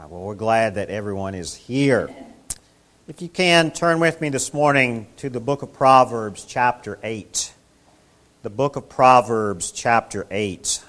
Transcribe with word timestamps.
right, 0.00 0.10
well, 0.10 0.22
we're 0.22 0.34
glad 0.34 0.76
that 0.76 0.88
everyone 0.88 1.34
is 1.34 1.54
here. 1.54 2.08
If 3.06 3.20
you 3.20 3.28
can, 3.28 3.70
turn 3.70 4.00
with 4.00 4.18
me 4.22 4.30
this 4.30 4.54
morning 4.54 5.06
to 5.18 5.28
the 5.28 5.40
book 5.40 5.60
of 5.60 5.74
Proverbs, 5.74 6.46
chapter 6.46 6.98
8. 7.02 7.52
The 8.42 8.48
book 8.48 8.76
of 8.76 8.88
Proverbs, 8.88 9.72
chapter 9.72 10.26
8. 10.30 10.82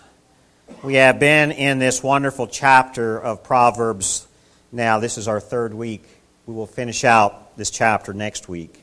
We 0.82 0.94
have 0.94 1.20
been 1.20 1.52
in 1.52 1.78
this 1.78 2.02
wonderful 2.02 2.48
chapter 2.48 3.20
of 3.20 3.44
Proverbs 3.44 4.28
now. 4.72 5.00
This 5.00 5.18
is 5.18 5.28
our 5.28 5.42
third 5.42 5.74
week. 5.74 6.06
We 6.46 6.54
will 6.54 6.68
finish 6.68 7.04
out 7.04 7.58
this 7.58 7.70
chapter 7.70 8.14
next 8.14 8.48
week. 8.48 8.82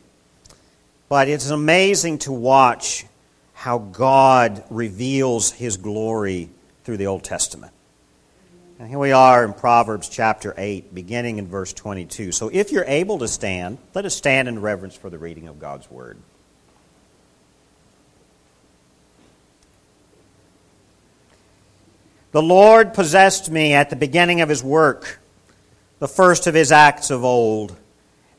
But 1.08 1.28
it's 1.28 1.48
amazing 1.48 2.18
to 2.18 2.32
watch 2.32 3.06
how 3.54 3.78
God 3.78 4.62
reveals 4.68 5.52
his 5.52 5.78
glory 5.78 6.50
through 6.84 6.98
the 6.98 7.06
Old 7.06 7.24
Testament. 7.24 7.72
And 8.80 8.88
here 8.88 8.98
we 9.00 9.10
are 9.10 9.44
in 9.44 9.54
Proverbs 9.54 10.08
chapter 10.08 10.54
8, 10.56 10.94
beginning 10.94 11.38
in 11.38 11.48
verse 11.48 11.72
22. 11.72 12.30
So 12.30 12.48
if 12.52 12.70
you're 12.70 12.84
able 12.84 13.18
to 13.18 13.26
stand, 13.26 13.78
let 13.92 14.04
us 14.04 14.14
stand 14.14 14.46
in 14.46 14.60
reverence 14.60 14.94
for 14.94 15.10
the 15.10 15.18
reading 15.18 15.48
of 15.48 15.58
God's 15.58 15.90
Word. 15.90 16.16
The 22.30 22.40
Lord 22.40 22.94
possessed 22.94 23.50
me 23.50 23.72
at 23.72 23.90
the 23.90 23.96
beginning 23.96 24.42
of 24.42 24.48
his 24.48 24.62
work, 24.62 25.18
the 25.98 26.06
first 26.06 26.46
of 26.46 26.54
his 26.54 26.70
acts 26.70 27.10
of 27.10 27.24
old. 27.24 27.74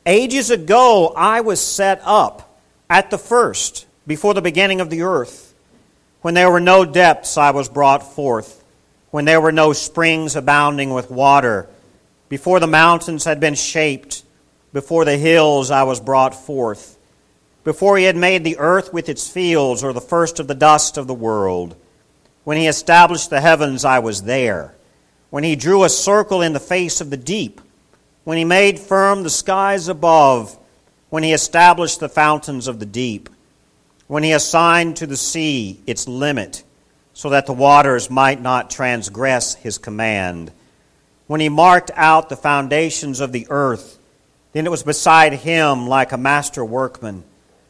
Ages 0.05 0.51
ago 0.51 1.11
I 1.17 1.41
was 1.41 1.59
set 1.61 1.99
up 2.05 2.57
at 2.89 3.11
the 3.11 3.17
first, 3.17 3.87
before 4.07 4.33
the 4.33 4.41
beginning 4.41 4.79
of 4.79 4.89
the 4.89 5.01
earth. 5.01 5.53
When 6.21 6.33
there 6.33 6.49
were 6.49 6.61
no 6.61 6.85
depths, 6.85 7.37
I 7.37 7.51
was 7.51 7.67
brought 7.67 8.13
forth 8.13 8.58
when 9.11 9.25
there 9.25 9.41
were 9.41 9.51
no 9.51 9.73
springs 9.73 10.35
abounding 10.35 10.93
with 10.93 11.09
water, 11.09 11.67
before 12.27 12.59
the 12.59 12.67
mountains 12.67 13.25
had 13.25 13.39
been 13.39 13.55
shaped, 13.55 14.23
before 14.71 15.03
the 15.03 15.17
hills 15.17 15.71
I 15.71 15.83
was 15.83 15.99
brought 15.99 16.35
forth, 16.35 16.97
before 17.63 17.97
he 17.97 18.03
had 18.03 18.15
made 18.15 18.43
the 18.43 18.57
earth 18.57 18.93
with 18.93 19.09
its 19.09 19.27
fields, 19.27 19.83
or 19.83 19.93
the 19.93 20.01
first 20.01 20.39
of 20.39 20.47
the 20.47 20.55
dust 20.55 20.97
of 20.97 21.07
the 21.07 21.13
world. 21.13 21.75
When 22.43 22.57
he 22.57 22.67
established 22.67 23.29
the 23.29 23.41
heavens, 23.41 23.83
I 23.83 23.99
was 23.99 24.23
there. 24.23 24.75
When 25.29 25.43
he 25.43 25.55
drew 25.55 25.83
a 25.83 25.89
circle 25.89 26.41
in 26.41 26.53
the 26.53 26.59
face 26.59 27.01
of 27.01 27.09
the 27.09 27.17
deep, 27.17 27.61
when 28.23 28.37
he 28.37 28.45
made 28.45 28.79
firm 28.79 29.23
the 29.23 29.29
skies 29.29 29.87
above, 29.87 30.57
when 31.09 31.23
he 31.23 31.33
established 31.33 31.99
the 31.99 32.09
fountains 32.09 32.67
of 32.67 32.79
the 32.79 32.85
deep, 32.85 33.29
when 34.07 34.23
he 34.23 34.31
assigned 34.31 34.97
to 34.97 35.07
the 35.07 35.17
sea 35.17 35.79
its 35.85 36.07
limit 36.07 36.63
so 37.19 37.31
that 37.31 37.45
the 37.45 37.51
waters 37.51 38.09
might 38.09 38.41
not 38.41 38.69
transgress 38.69 39.53
his 39.55 39.77
command. 39.77 40.49
When 41.27 41.41
he 41.41 41.49
marked 41.49 41.91
out 41.95 42.29
the 42.29 42.37
foundations 42.37 43.19
of 43.19 43.33
the 43.33 43.45
earth, 43.49 43.99
then 44.53 44.65
it 44.65 44.69
was 44.69 44.83
beside 44.83 45.33
him 45.33 45.85
like 45.85 46.13
a 46.13 46.17
master 46.17 46.63
workman, 46.63 47.25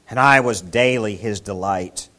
and 0.07 0.19
I 0.19 0.41
was 0.41 0.61
daily 0.61 1.15
his 1.15 1.39
delight, 1.39 2.09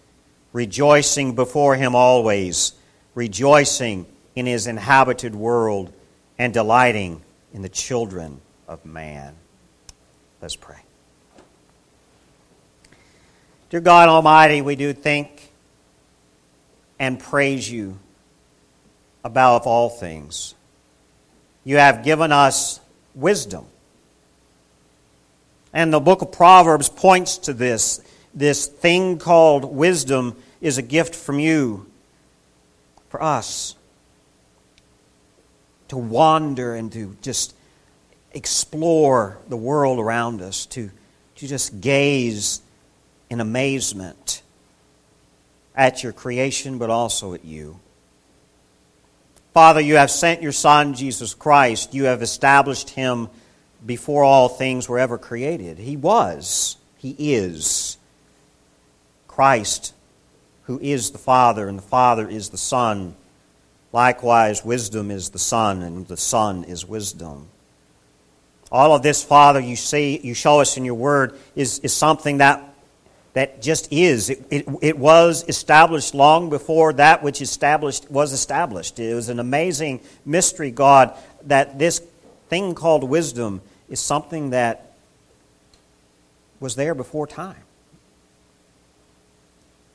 rejoicing 0.53 1.37
before 1.37 1.77
him 1.77 1.95
always, 1.95 2.73
rejoicing 3.15 4.07
in 4.35 4.47
his 4.47 4.67
inhabited 4.67 5.37
world, 5.37 5.93
and 6.37 6.53
delighting 6.53 7.23
in 7.53 7.63
the 7.63 7.69
children 7.69 8.41
of 8.67 8.85
man. 8.85 9.37
Let's 10.43 10.57
pray. 10.57 10.83
Dear 13.71 13.83
God 13.83 14.09
Almighty, 14.09 14.63
we 14.63 14.75
do 14.75 14.93
think 14.93 15.50
and 17.01 17.19
praise 17.19 17.69
you 17.69 17.99
above 19.25 19.67
all 19.67 19.89
things. 19.89 20.55
You 21.65 21.79
have 21.79 22.05
given 22.05 22.31
us 22.31 22.79
wisdom. 23.15 23.65
And 25.73 25.93
the 25.93 25.99
book 25.99 26.21
of 26.21 26.31
Proverbs 26.31 26.91
points 26.91 27.39
to 27.39 27.55
this. 27.55 28.03
This 28.35 28.67
thing 28.67 29.19
called 29.19 29.65
wisdom 29.65 30.37
is 30.61 30.77
a 30.77 30.83
gift 30.83 31.15
from 31.15 31.39
you 31.39 31.87
for 33.09 33.23
us 33.23 33.75
to 35.89 35.97
wander 35.97 36.75
and 36.75 36.93
to 36.93 37.17
just 37.23 37.55
explore 38.33 39.39
the 39.49 39.57
world 39.57 39.99
around 39.99 40.43
us, 40.43 40.67
to, 40.67 40.91
to 41.37 41.49
just 41.49 41.81
gaze 41.81 42.61
in 43.31 43.41
amazement 43.41 44.43
at 45.81 46.03
your 46.03 46.13
creation, 46.13 46.77
but 46.77 46.91
also 46.91 47.33
at 47.33 47.43
you. 47.43 47.81
Father, 49.55 49.81
you 49.81 49.97
have 49.97 50.11
sent 50.11 50.43
your 50.43 50.53
Son, 50.53 50.93
Jesus 50.93 51.33
Christ. 51.33 51.95
You 51.95 52.05
have 52.05 52.21
established 52.21 52.91
him 52.91 53.31
before 53.87 54.23
all 54.23 54.51
things 54.51 54.91
were 54.91 54.99
ever 54.99 55.17
created. 55.17 55.79
He 55.79 55.97
was, 55.97 56.77
he 56.99 57.17
is 57.19 57.97
Christ, 59.27 59.95
who 60.65 60.79
is 60.81 61.13
the 61.13 61.19
Father, 61.19 61.67
and 61.67 61.79
the 61.79 61.83
Father 61.83 62.29
is 62.29 62.51
the 62.51 62.59
Son. 62.59 63.17
Likewise, 63.91 64.63
wisdom 64.63 65.11
is 65.11 65.31
the 65.31 65.39
Son, 65.39 65.81
and 65.81 66.07
the 66.07 66.19
Son 66.19 66.65
is 66.65 66.87
wisdom. 66.87 67.49
All 68.71 68.95
of 68.95 69.01
this, 69.01 69.25
Father, 69.25 69.61
you 69.61 69.77
see, 69.77 70.21
you 70.23 70.35
show 70.35 70.61
us 70.61 70.77
in 70.77 70.85
your 70.85 70.95
word, 70.95 71.39
is, 71.57 71.79
is 71.79 71.95
something 71.95 72.37
that 72.39 72.70
that 73.33 73.63
just 73.63 73.93
is. 73.93 74.31
It, 74.31 74.45
it, 74.51 74.69
it, 74.83 74.99
was 74.99 75.45
established 75.49 76.15
long 76.15 76.51
before 76.51 76.93
that 76.95 77.23
which 77.23 77.41
established 77.41 78.11
was 78.11 78.33
established. 78.33 78.99
It 78.99 79.15
was 79.15 79.29
an 79.29 79.39
amazing 79.39 80.01
mystery, 80.25 80.71
God, 80.71 81.17
that 81.45 81.79
this 81.79 82.01
thing 82.49 82.75
called 82.75 83.05
wisdom 83.05 83.61
is 83.89 84.01
something 84.01 84.51
that 84.51 84.95
was 86.59 86.75
there 86.75 86.95
before 86.95 87.27
time. 87.27 87.63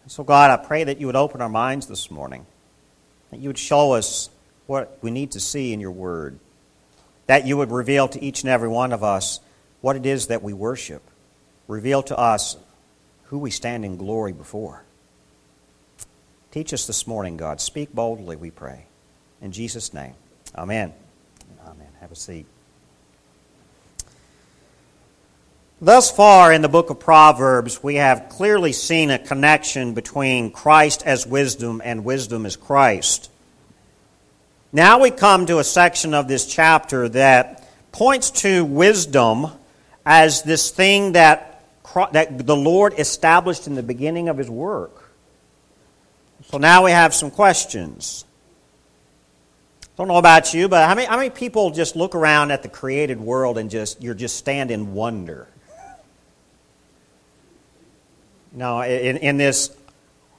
So, 0.07 0.23
God, 0.23 0.51
I 0.51 0.63
pray 0.63 0.83
that 0.83 0.99
you 0.99 1.07
would 1.07 1.15
open 1.15 1.41
our 1.41 1.49
minds 1.49 1.87
this 1.87 2.11
morning, 2.11 2.45
that 3.31 3.39
you 3.39 3.49
would 3.49 3.57
show 3.57 3.93
us 3.93 4.29
what 4.67 4.99
we 5.01 5.09
need 5.09 5.31
to 5.31 5.39
see 5.39 5.73
in 5.73 5.79
your 5.79 5.91
word, 5.91 6.39
that 7.25 7.47
you 7.47 7.57
would 7.57 7.71
reveal 7.71 8.07
to 8.09 8.23
each 8.23 8.43
and 8.43 8.49
every 8.49 8.67
one 8.67 8.93
of 8.93 9.03
us 9.03 9.39
what 9.81 9.95
it 9.95 10.05
is 10.05 10.27
that 10.27 10.43
we 10.43 10.53
worship. 10.53 11.01
Reveal 11.67 12.03
to 12.03 12.17
us 12.17 12.55
who 13.35 13.39
we 13.39 13.51
stand 13.51 13.83
in 13.83 13.97
glory 13.97 14.31
before. 14.31 14.81
Teach 16.51 16.73
us 16.73 16.87
this 16.87 17.05
morning, 17.05 17.35
God. 17.35 17.59
Speak 17.59 17.93
boldly, 17.93 18.37
we 18.37 18.49
pray. 18.49 18.85
In 19.41 19.51
Jesus' 19.51 19.93
name, 19.93 20.13
amen. 20.57 20.93
Amen. 21.67 21.87
Have 21.99 22.13
a 22.13 22.15
seat. 22.15 22.45
Thus 25.81 26.09
far 26.09 26.53
in 26.53 26.61
the 26.61 26.69
book 26.69 26.89
of 26.89 27.01
Proverbs, 27.01 27.83
we 27.83 27.95
have 27.95 28.29
clearly 28.29 28.71
seen 28.71 29.11
a 29.11 29.19
connection 29.19 29.93
between 29.93 30.49
Christ 30.49 31.03
as 31.05 31.27
wisdom 31.27 31.81
and 31.83 32.05
wisdom 32.05 32.45
as 32.45 32.55
Christ. 32.55 33.29
Now 34.71 35.01
we 35.01 35.11
come 35.11 35.45
to 35.47 35.59
a 35.59 35.65
section 35.65 36.13
of 36.13 36.29
this 36.29 36.45
chapter 36.45 37.09
that 37.09 37.69
points 37.91 38.31
to 38.31 38.63
wisdom 38.63 39.47
as 40.05 40.41
this 40.43 40.71
thing 40.71 41.11
that 41.11 41.54
that 42.11 42.45
the 42.45 42.55
Lord 42.55 42.93
established 42.99 43.67
in 43.67 43.75
the 43.75 43.83
beginning 43.83 44.29
of 44.29 44.37
his 44.37 44.49
work. 44.49 45.09
So 46.49 46.57
now 46.57 46.83
we 46.85 46.91
have 46.91 47.13
some 47.13 47.31
questions. 47.31 48.25
Don't 49.97 50.09
know 50.09 50.17
about 50.17 50.53
you, 50.53 50.67
but 50.67 50.87
how 50.87 50.93
many, 50.93 51.07
how 51.07 51.15
many 51.15 51.29
people 51.29 51.71
just 51.71 51.95
look 51.95 52.15
around 52.15 52.51
at 52.51 52.63
the 52.63 52.69
created 52.69 53.19
world 53.19 53.57
and 53.57 53.69
just 53.69 54.01
you're 54.03 54.13
just 54.13 54.35
stand 54.35 54.71
in 54.71 54.93
wonder? 54.93 55.47
Know, 58.51 58.81
in, 58.81 59.17
in 59.17 59.37
this 59.37 59.75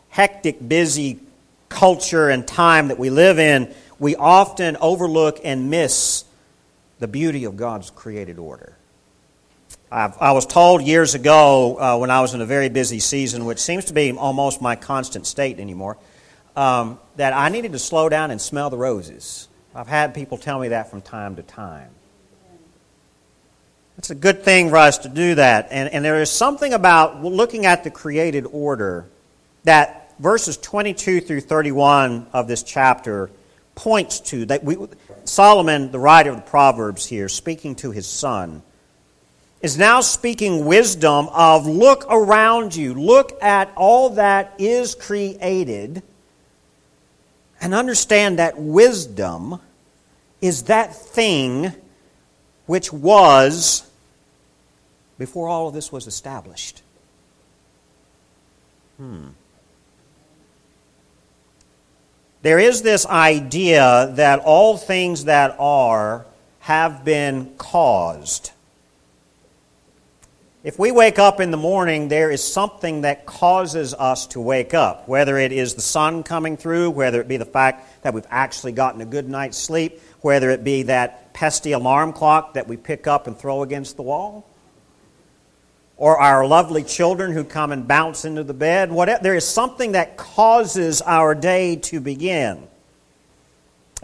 hectic, 0.09 0.67
busy 0.67 1.21
culture 1.69 2.29
and 2.31 2.47
time 2.47 2.89
that 2.89 2.99
we 2.99 3.11
live 3.11 3.39
in, 3.39 3.75
we 3.99 4.17
often 4.17 4.77
overlook 4.81 5.41
and 5.45 5.71
miss 5.71 6.25
the 6.99 7.09
beauty 7.09 7.45
of 7.45 7.57
God's 7.57 7.91
created 7.91 8.39
order. 8.39 8.76
I've, 9.97 10.21
i 10.21 10.33
was 10.33 10.45
told 10.45 10.83
years 10.83 11.15
ago 11.15 11.79
uh, 11.81 11.97
when 11.97 12.11
I 12.11 12.21
was 12.21 12.35
in 12.35 12.43
a 12.43 12.45
very 12.45 12.69
busy 12.69 12.99
season, 12.99 13.47
which 13.47 13.59
seems 13.59 13.87
to 13.87 13.95
be 13.95 14.13
almost 14.13 14.61
my 14.61 14.77
constant 14.77 15.27
state 15.27 15.59
anymore, 15.59 15.97
um, 16.55 17.01
that 17.17 17.33
I 17.33 17.49
needed 17.49 17.73
to 17.73 17.79
slow 17.79 18.11
down 18.11 18.31
and 18.31 18.39
smell 18.39 18.69
the 18.69 18.77
roses. 18.77 19.49
I've 19.75 19.87
had 19.87 20.13
people 20.13 20.37
tell 20.37 20.61
me 20.61 20.69
that 20.69 20.91
from 20.91 21.01
time 21.01 21.37
to 21.37 21.43
time. 21.43 21.89
It's 23.97 24.11
a 24.11 24.15
good 24.15 24.43
thing 24.43 24.69
for 24.69 24.77
us 24.77 24.99
to 24.99 25.09
do 25.09 25.37
that. 25.37 25.69
And, 25.71 25.89
and 25.89 26.05
there 26.05 26.21
is 26.21 26.31
something 26.31 26.75
about 26.75 27.25
looking 27.25 27.65
at 27.65 27.83
the 27.83 27.91
created 27.91 28.45
order 28.53 29.07
that 29.65 30.13
verses 30.19 30.59
22 30.59 31.23
through 31.23 31.41
31 31.41 32.27
of 32.35 32.49
this 32.49 32.63
chapter 32.63 33.31
points 33.75 34.21
to. 34.21 34.45
That 34.45 34.63
we, 34.63 34.77
Solomon, 35.25 35.91
the 35.91 35.99
writer 35.99 36.29
of 36.29 36.37
the 36.37 36.43
Proverbs 36.43 37.07
here, 37.07 37.31
speaking 37.31 37.77
to 37.77 37.93
his 37.93 38.07
son, 38.07 38.63
is 39.63 39.79
now 39.79 40.01
speaking 40.01 40.65
wisdom 40.65 41.29
of 41.33 41.67
look 41.67 42.05
around 42.09 42.77
you, 42.77 42.95
look 42.95 43.43
at 43.43 43.73
all 43.77 44.11
that 44.11 44.55
is 44.59 44.95
created, 44.95 46.03
and 47.61 47.75
understand 47.75 48.39
that 48.39 48.59
wisdom 48.59 49.61
is 50.41 50.65
that 50.65 50.95
thing 50.95 51.73
which 52.67 52.93
was 52.93 53.89
before 55.19 55.49
all 55.49 55.69
of 55.69 55.75
this 55.75 55.91
was 55.91 56.07
established. 56.07 56.83
Hmm. 58.99 59.29
There 62.43 62.59
is 62.59 62.83
this 62.83 63.07
idea 63.07 64.13
that 64.15 64.41
all 64.41 64.77
things 64.77 65.25
that 65.25 65.57
are 65.59 66.27
have 66.61 67.05
been 67.05 67.55
caused. 67.57 68.53
If 70.67 70.81
we 70.81 70.91
wake 70.91 71.21
up 71.21 71.39
in 71.39 71.53
the 71.53 71.57
morning, 71.57 72.09
there 72.09 72.29
is 72.29 72.43
something 72.43 73.03
that 73.03 73.25
causes 73.25 73.95
us 73.95 74.27
to 74.27 74.41
wake 74.41 74.75
up, 74.75 75.07
whether 75.07 75.39
it 75.39 75.53
is 75.53 75.75
the 75.75 75.81
sun 75.81 76.25
coming 76.25 76.57
through, 76.57 76.91
whether 76.91 77.21
it 77.21 77.29
be 77.29 77.37
the 77.37 77.45
fact 77.45 78.03
that 78.03 78.13
we've 78.13 78.27
actually 78.31 78.73
gotten 78.73 79.01
a 79.01 79.05
good 79.05 79.29
night's 79.29 79.57
sleep, 79.57 80.01
whether 80.23 80.51
it 80.51 80.65
be 80.65 80.83
that 80.83 81.33
pesky 81.33 81.71
alarm 81.71 82.13
clock 82.13 82.55
that 82.55 82.67
we 82.67 82.77
pick 82.77 83.07
up 83.07 83.29
and 83.29 83.39
throw 83.39 83.63
against 83.63 83.95
the 83.95 84.03
wall, 84.03 84.45
or 85.97 86.19
our 86.19 86.45
lovely 86.45 86.83
children 86.83 87.31
who 87.31 87.45
come 87.45 87.71
and 87.71 87.87
bounce 87.87 88.25
into 88.25 88.43
the 88.43 88.53
bed. 88.53 88.91
Whatever, 88.91 89.23
there 89.23 89.37
is 89.37 89.47
something 89.47 89.93
that 89.93 90.17
causes 90.17 91.01
our 91.01 91.37
day 91.37 91.77
to 91.77 92.01
begin. 92.01 92.67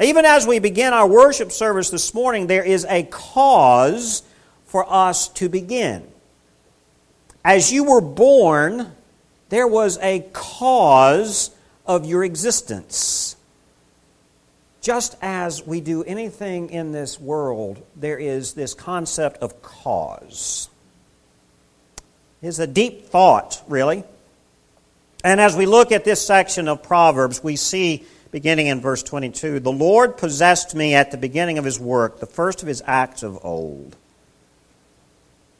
Even 0.01 0.25
as 0.25 0.47
we 0.47 0.61
begin 0.61 0.93
our 0.93 1.09
worship 1.09 1.51
service 1.51 1.91
this 1.91 2.15
morning, 2.15 2.47
there 2.47 2.63
is 2.63 2.87
a 2.89 3.03
cause 3.03 4.23
for 4.65 4.87
us 4.89 5.27
to 5.27 5.49
begin. 5.49 6.12
As 7.45 7.73
you 7.73 7.85
were 7.85 8.01
born, 8.01 8.93
there 9.49 9.67
was 9.67 9.99
a 9.99 10.21
cause 10.33 11.51
of 11.87 12.07
your 12.07 12.25
existence. 12.25 13.37
Just 14.81 15.17
as 15.23 15.65
we 15.67 15.81
do 15.81 16.03
anything 16.05 16.71
in 16.71 16.93
this 16.93 17.21
world, 17.21 17.85
there 17.97 18.19
is 18.19 18.55
this 18.55 18.75
concept 18.75 19.39
of 19.39 19.63
cause. 19.63 20.69
It's 22.43 22.59
a 22.59 22.67
deep 22.67 23.07
thought, 23.07 23.63
really. 23.69 24.05
And 25.23 25.41
as 25.41 25.57
we 25.57 25.67
look 25.67 25.93
at 25.93 26.05
this 26.05 26.25
section 26.25 26.67
of 26.67 26.83
Proverbs, 26.83 27.43
we 27.43 27.55
see, 27.55 28.05
beginning 28.33 28.67
in 28.67 28.81
verse 28.81 29.05
22, 29.05 29.61
the 29.61 29.71
Lord 29.71 30.17
possessed 30.17 30.75
me 30.75 30.95
at 30.95 31.13
the 31.13 31.17
beginning 31.17 31.59
of 31.59 31.65
his 31.65 31.79
work, 31.79 32.19
the 32.19 32.27
first 32.27 32.63
of 32.63 32.69
his 32.69 32.83
acts 32.85 33.23
of 33.23 33.45
old. 33.45 33.95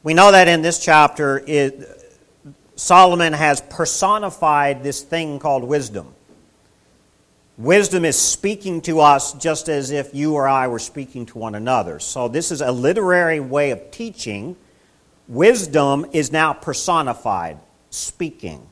We 0.03 0.13
know 0.13 0.33
that 0.33 0.49
in 0.49 0.61
this 0.61 0.79
chapter, 0.83 1.41
it, 1.47 2.19
Solomon 2.75 3.31
has 3.31 3.61
personified 3.61 4.83
this 4.83 5.01
thing 5.01 5.39
called 5.39 5.63
wisdom. 5.63 6.13
Wisdom 7.57 8.03
is 8.03 8.19
speaking 8.19 8.81
to 8.81 8.99
us 8.99 9.31
just 9.33 9.69
as 9.69 9.91
if 9.91 10.13
you 10.13 10.33
or 10.33 10.45
I 10.45 10.67
were 10.67 10.79
speaking 10.79 11.25
to 11.27 11.37
one 11.37 11.55
another. 11.55 11.99
So, 11.99 12.27
this 12.27 12.51
is 12.51 12.61
a 12.61 12.71
literary 12.71 13.39
way 13.39 13.71
of 13.71 13.91
teaching. 13.91 14.57
Wisdom 15.29 16.05
is 16.11 16.31
now 16.31 16.51
personified, 16.51 17.59
speaking. 17.89 18.67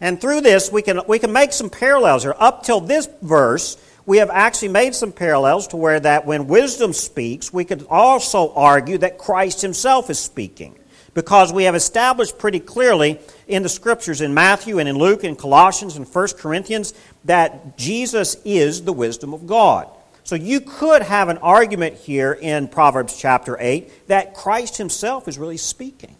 And 0.00 0.20
through 0.20 0.40
this, 0.40 0.72
we 0.72 0.82
can, 0.82 1.02
we 1.06 1.18
can 1.18 1.32
make 1.32 1.52
some 1.52 1.70
parallels 1.70 2.22
here. 2.24 2.34
Up 2.38 2.64
till 2.64 2.80
this 2.80 3.08
verse, 3.22 3.76
we 4.06 4.18
have 4.18 4.30
actually 4.30 4.68
made 4.68 4.94
some 4.94 5.12
parallels 5.12 5.68
to 5.68 5.76
where 5.76 6.00
that 6.00 6.26
when 6.26 6.46
wisdom 6.46 6.92
speaks, 6.92 7.52
we 7.52 7.64
could 7.64 7.86
also 7.88 8.52
argue 8.54 8.98
that 8.98 9.18
Christ 9.18 9.60
himself 9.60 10.10
is 10.10 10.18
speaking. 10.18 10.76
Because 11.12 11.52
we 11.52 11.64
have 11.64 11.74
established 11.74 12.38
pretty 12.38 12.60
clearly 12.60 13.18
in 13.48 13.64
the 13.64 13.68
scriptures 13.68 14.20
in 14.20 14.32
Matthew 14.32 14.78
and 14.78 14.88
in 14.88 14.96
Luke 14.96 15.24
and 15.24 15.36
Colossians 15.36 15.96
and 15.96 16.06
1 16.06 16.28
Corinthians 16.38 16.94
that 17.24 17.76
Jesus 17.76 18.36
is 18.44 18.82
the 18.82 18.92
wisdom 18.92 19.34
of 19.34 19.46
God. 19.46 19.88
So 20.22 20.36
you 20.36 20.60
could 20.60 21.02
have 21.02 21.28
an 21.28 21.38
argument 21.38 21.96
here 21.96 22.32
in 22.32 22.68
Proverbs 22.68 23.18
chapter 23.18 23.56
8 23.58 24.06
that 24.06 24.34
Christ 24.34 24.76
himself 24.76 25.26
is 25.26 25.36
really 25.36 25.56
speaking. 25.56 26.14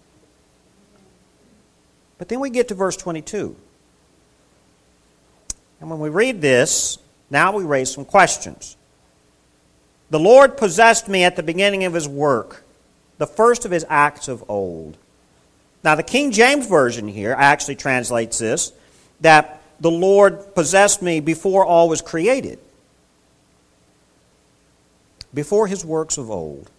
But 2.19 2.29
then 2.29 2.41
we 2.41 2.51
get 2.51 2.69
to 2.69 2.75
verse 2.75 2.97
22. 2.97 3.55
And 5.81 5.89
when 5.89 6.01
we 6.01 6.09
read 6.09 6.43
this, 6.43 6.99
now 7.31 7.53
we 7.53 7.65
raise 7.65 7.93
some 7.93 8.05
questions. 8.05 8.77
The 10.11 10.19
Lord 10.19 10.57
possessed 10.57 11.09
me 11.09 11.23
at 11.23 11.37
the 11.37 11.43
beginning 11.43 11.85
of 11.85 11.95
his 11.95 12.09
work, 12.09 12.65
the 13.19 13.27
first 13.27 13.65
of 13.65 13.71
his 13.71 13.87
acts 13.89 14.27
of 14.27 14.45
old. 14.49 14.97
Now, 15.83 15.95
the 15.95 16.03
King 16.03 16.33
James 16.33 16.67
Version 16.67 17.09
here 17.09 17.35
actually 17.39 17.77
translates 17.77 18.39
this 18.39 18.73
that 19.21 19.63
the 19.81 19.91
Lord 19.91 20.55
possessed 20.55 21.01
me 21.01 21.21
before 21.21 21.65
all 21.65 21.89
was 21.89 22.03
created, 22.03 22.59
before 25.33 25.67
his 25.67 25.85
works 25.85 26.19
of 26.19 26.31
old. 26.31 26.71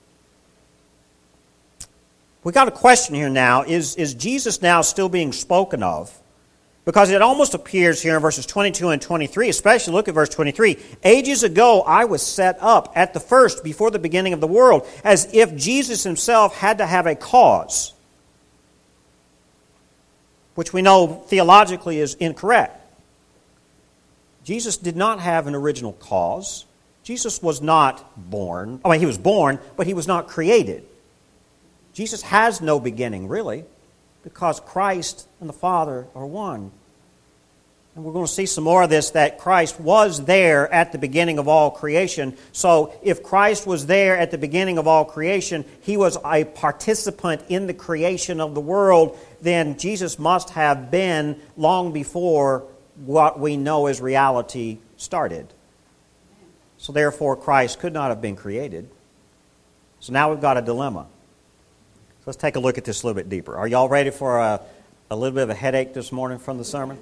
We 2.43 2.51
got 2.51 2.67
a 2.67 2.71
question 2.71 3.15
here 3.15 3.29
now. 3.29 3.63
Is, 3.63 3.95
is 3.95 4.13
Jesus 4.13 4.61
now 4.61 4.81
still 4.81 5.09
being 5.09 5.31
spoken 5.31 5.83
of? 5.83 6.15
Because 6.83 7.11
it 7.11 7.21
almost 7.21 7.53
appears 7.53 8.01
here 8.01 8.15
in 8.15 8.21
verses 8.21 8.45
22 8.45 8.89
and 8.89 9.01
23, 9.01 9.49
especially 9.49 9.93
look 9.93 10.07
at 10.07 10.15
verse 10.15 10.29
23. 10.29 10.77
Ages 11.03 11.43
ago 11.43 11.81
I 11.81 12.05
was 12.05 12.25
set 12.25 12.57
up 12.59 12.91
at 12.95 13.13
the 13.13 13.19
first, 13.19 13.63
before 13.63 13.91
the 13.91 13.99
beginning 13.99 14.33
of 14.33 14.41
the 14.41 14.47
world, 14.47 14.87
as 15.03 15.31
if 15.33 15.55
Jesus 15.55 16.03
himself 16.03 16.55
had 16.55 16.79
to 16.79 16.87
have 16.87 17.05
a 17.05 17.13
cause, 17.13 17.93
which 20.55 20.73
we 20.73 20.81
know 20.81 21.23
theologically 21.27 21.99
is 21.99 22.15
incorrect. 22.15 22.77
Jesus 24.43 24.77
did 24.77 24.95
not 24.95 25.19
have 25.19 25.45
an 25.45 25.53
original 25.53 25.93
cause. 25.93 26.65
Jesus 27.03 27.43
was 27.43 27.61
not 27.61 28.11
born. 28.29 28.81
I 28.83 28.89
mean, 28.89 28.99
he 28.99 29.05
was 29.05 29.19
born, 29.19 29.59
but 29.75 29.85
he 29.85 29.93
was 29.93 30.07
not 30.07 30.27
created. 30.27 30.83
Jesus 31.93 32.23
has 32.23 32.59
no 32.59 32.79
beginning, 32.79 33.27
really 33.27 33.65
because 34.23 34.59
Christ 34.59 35.27
and 35.39 35.49
the 35.49 35.53
Father 35.53 36.07
are 36.15 36.25
one. 36.25 36.71
And 37.95 38.05
we're 38.05 38.13
going 38.13 38.25
to 38.25 38.31
see 38.31 38.45
some 38.45 38.63
more 38.63 38.83
of 38.83 38.89
this 38.89 39.09
that 39.11 39.37
Christ 39.37 39.79
was 39.79 40.23
there 40.23 40.71
at 40.71 40.93
the 40.93 40.97
beginning 40.97 41.39
of 41.39 41.49
all 41.49 41.71
creation. 41.71 42.37
So, 42.53 42.93
if 43.03 43.21
Christ 43.21 43.67
was 43.67 43.85
there 43.85 44.17
at 44.17 44.31
the 44.31 44.37
beginning 44.37 44.77
of 44.77 44.87
all 44.87 45.03
creation, 45.03 45.65
he 45.81 45.97
was 45.97 46.17
a 46.23 46.45
participant 46.45 47.43
in 47.49 47.67
the 47.67 47.73
creation 47.73 48.39
of 48.39 48.55
the 48.55 48.61
world, 48.61 49.19
then 49.41 49.77
Jesus 49.77 50.17
must 50.17 50.51
have 50.51 50.89
been 50.89 51.37
long 51.57 51.91
before 51.91 52.63
what 53.05 53.39
we 53.39 53.57
know 53.57 53.87
as 53.87 53.99
reality 53.99 54.77
started. 54.95 55.47
So, 56.77 56.93
therefore, 56.93 57.35
Christ 57.35 57.79
could 57.79 57.91
not 57.91 58.07
have 58.07 58.21
been 58.21 58.37
created. 58.37 58.89
So 60.01 60.13
now 60.13 60.31
we've 60.31 60.41
got 60.41 60.57
a 60.57 60.61
dilemma. 60.61 61.05
So 62.21 62.25
let's 62.27 62.37
take 62.37 62.55
a 62.55 62.59
look 62.59 62.77
at 62.77 62.85
this 62.85 63.01
a 63.01 63.07
little 63.07 63.19
bit 63.19 63.29
deeper. 63.29 63.57
Are 63.57 63.67
y'all 63.67 63.89
ready 63.89 64.11
for 64.11 64.37
a, 64.37 64.61
a 65.09 65.15
little 65.15 65.33
bit 65.33 65.41
of 65.41 65.49
a 65.49 65.55
headache 65.55 65.95
this 65.95 66.11
morning 66.11 66.37
from 66.37 66.59
the 66.59 66.63
sermon? 66.63 66.99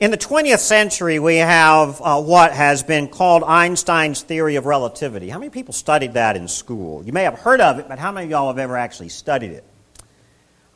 In 0.00 0.10
the 0.10 0.18
20th 0.18 0.58
century, 0.58 1.20
we 1.20 1.36
have 1.36 2.00
uh, 2.02 2.20
what 2.20 2.52
has 2.52 2.82
been 2.82 3.06
called 3.06 3.44
Einstein's 3.44 4.22
theory 4.22 4.56
of 4.56 4.66
relativity. 4.66 5.28
How 5.28 5.38
many 5.38 5.50
people 5.50 5.72
studied 5.72 6.14
that 6.14 6.36
in 6.36 6.48
school? 6.48 7.04
You 7.04 7.12
may 7.12 7.22
have 7.22 7.38
heard 7.38 7.60
of 7.60 7.78
it, 7.78 7.88
but 7.88 8.00
how 8.00 8.10
many 8.10 8.24
of 8.24 8.30
y'all 8.32 8.48
have 8.48 8.58
ever 8.58 8.76
actually 8.76 9.10
studied 9.10 9.52
it? 9.52 9.62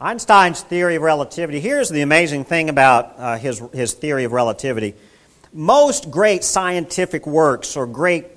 Einstein's 0.00 0.60
theory 0.60 0.94
of 0.94 1.02
relativity. 1.02 1.58
Here's 1.58 1.88
the 1.88 2.02
amazing 2.02 2.44
thing 2.44 2.68
about 2.68 3.14
uh, 3.18 3.38
his, 3.38 3.60
his 3.72 3.92
theory 3.92 4.22
of 4.22 4.30
relativity. 4.30 4.94
Most 5.52 6.12
great 6.12 6.44
scientific 6.44 7.26
works 7.26 7.76
or 7.76 7.88
great 7.88 8.31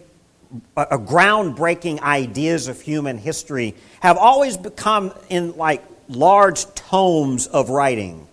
a 0.76 0.98
groundbreaking 0.98 2.02
ideas 2.02 2.68
of 2.68 2.82
human 2.82 3.18
history 3.18 3.76
have 4.00 4.18
always 4.18 4.58
become 4.58 5.14
in 5.30 5.56
like 5.58 5.84
large 6.08 6.66
tomes 6.76 7.48
of 7.48 7.70
writing, 7.70 8.28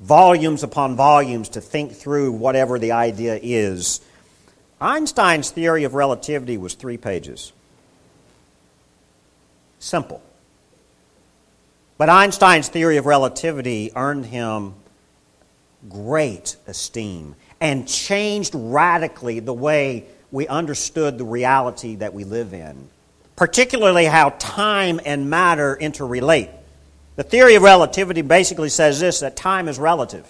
volumes 0.00 0.62
upon 0.62 0.96
volumes 0.96 1.50
to 1.50 1.60
think 1.60 1.92
through 1.92 2.32
whatever 2.32 2.78
the 2.78 2.92
idea 2.92 3.38
is. 3.42 4.00
Einstein's 4.80 5.50
theory 5.50 5.84
of 5.84 5.94
relativity 5.94 6.56
was 6.56 6.74
three 6.74 6.96
pages. 6.96 7.52
Simple. 9.78 10.22
But 11.98 12.08
Einstein's 12.08 12.68
theory 12.68 12.96
of 12.96 13.04
relativity 13.04 13.92
earned 13.94 14.26
him 14.26 14.74
great 15.88 16.56
esteem 16.66 17.34
and 17.60 17.86
changed 17.86 18.54
radically 18.54 19.40
the 19.40 19.52
way 19.52 20.06
we 20.32 20.46
understood 20.46 21.18
the 21.18 21.24
reality 21.24 21.96
that 21.96 22.14
we 22.14 22.24
live 22.24 22.52
in, 22.54 22.88
particularly 23.36 24.04
how 24.04 24.30
time 24.38 25.00
and 25.04 25.28
matter 25.28 25.76
interrelate. 25.80 26.50
The 27.16 27.22
theory 27.22 27.56
of 27.56 27.62
relativity 27.62 28.22
basically 28.22 28.68
says 28.68 29.00
this 29.00 29.20
that 29.20 29.36
time 29.36 29.68
is 29.68 29.78
relative. 29.78 30.26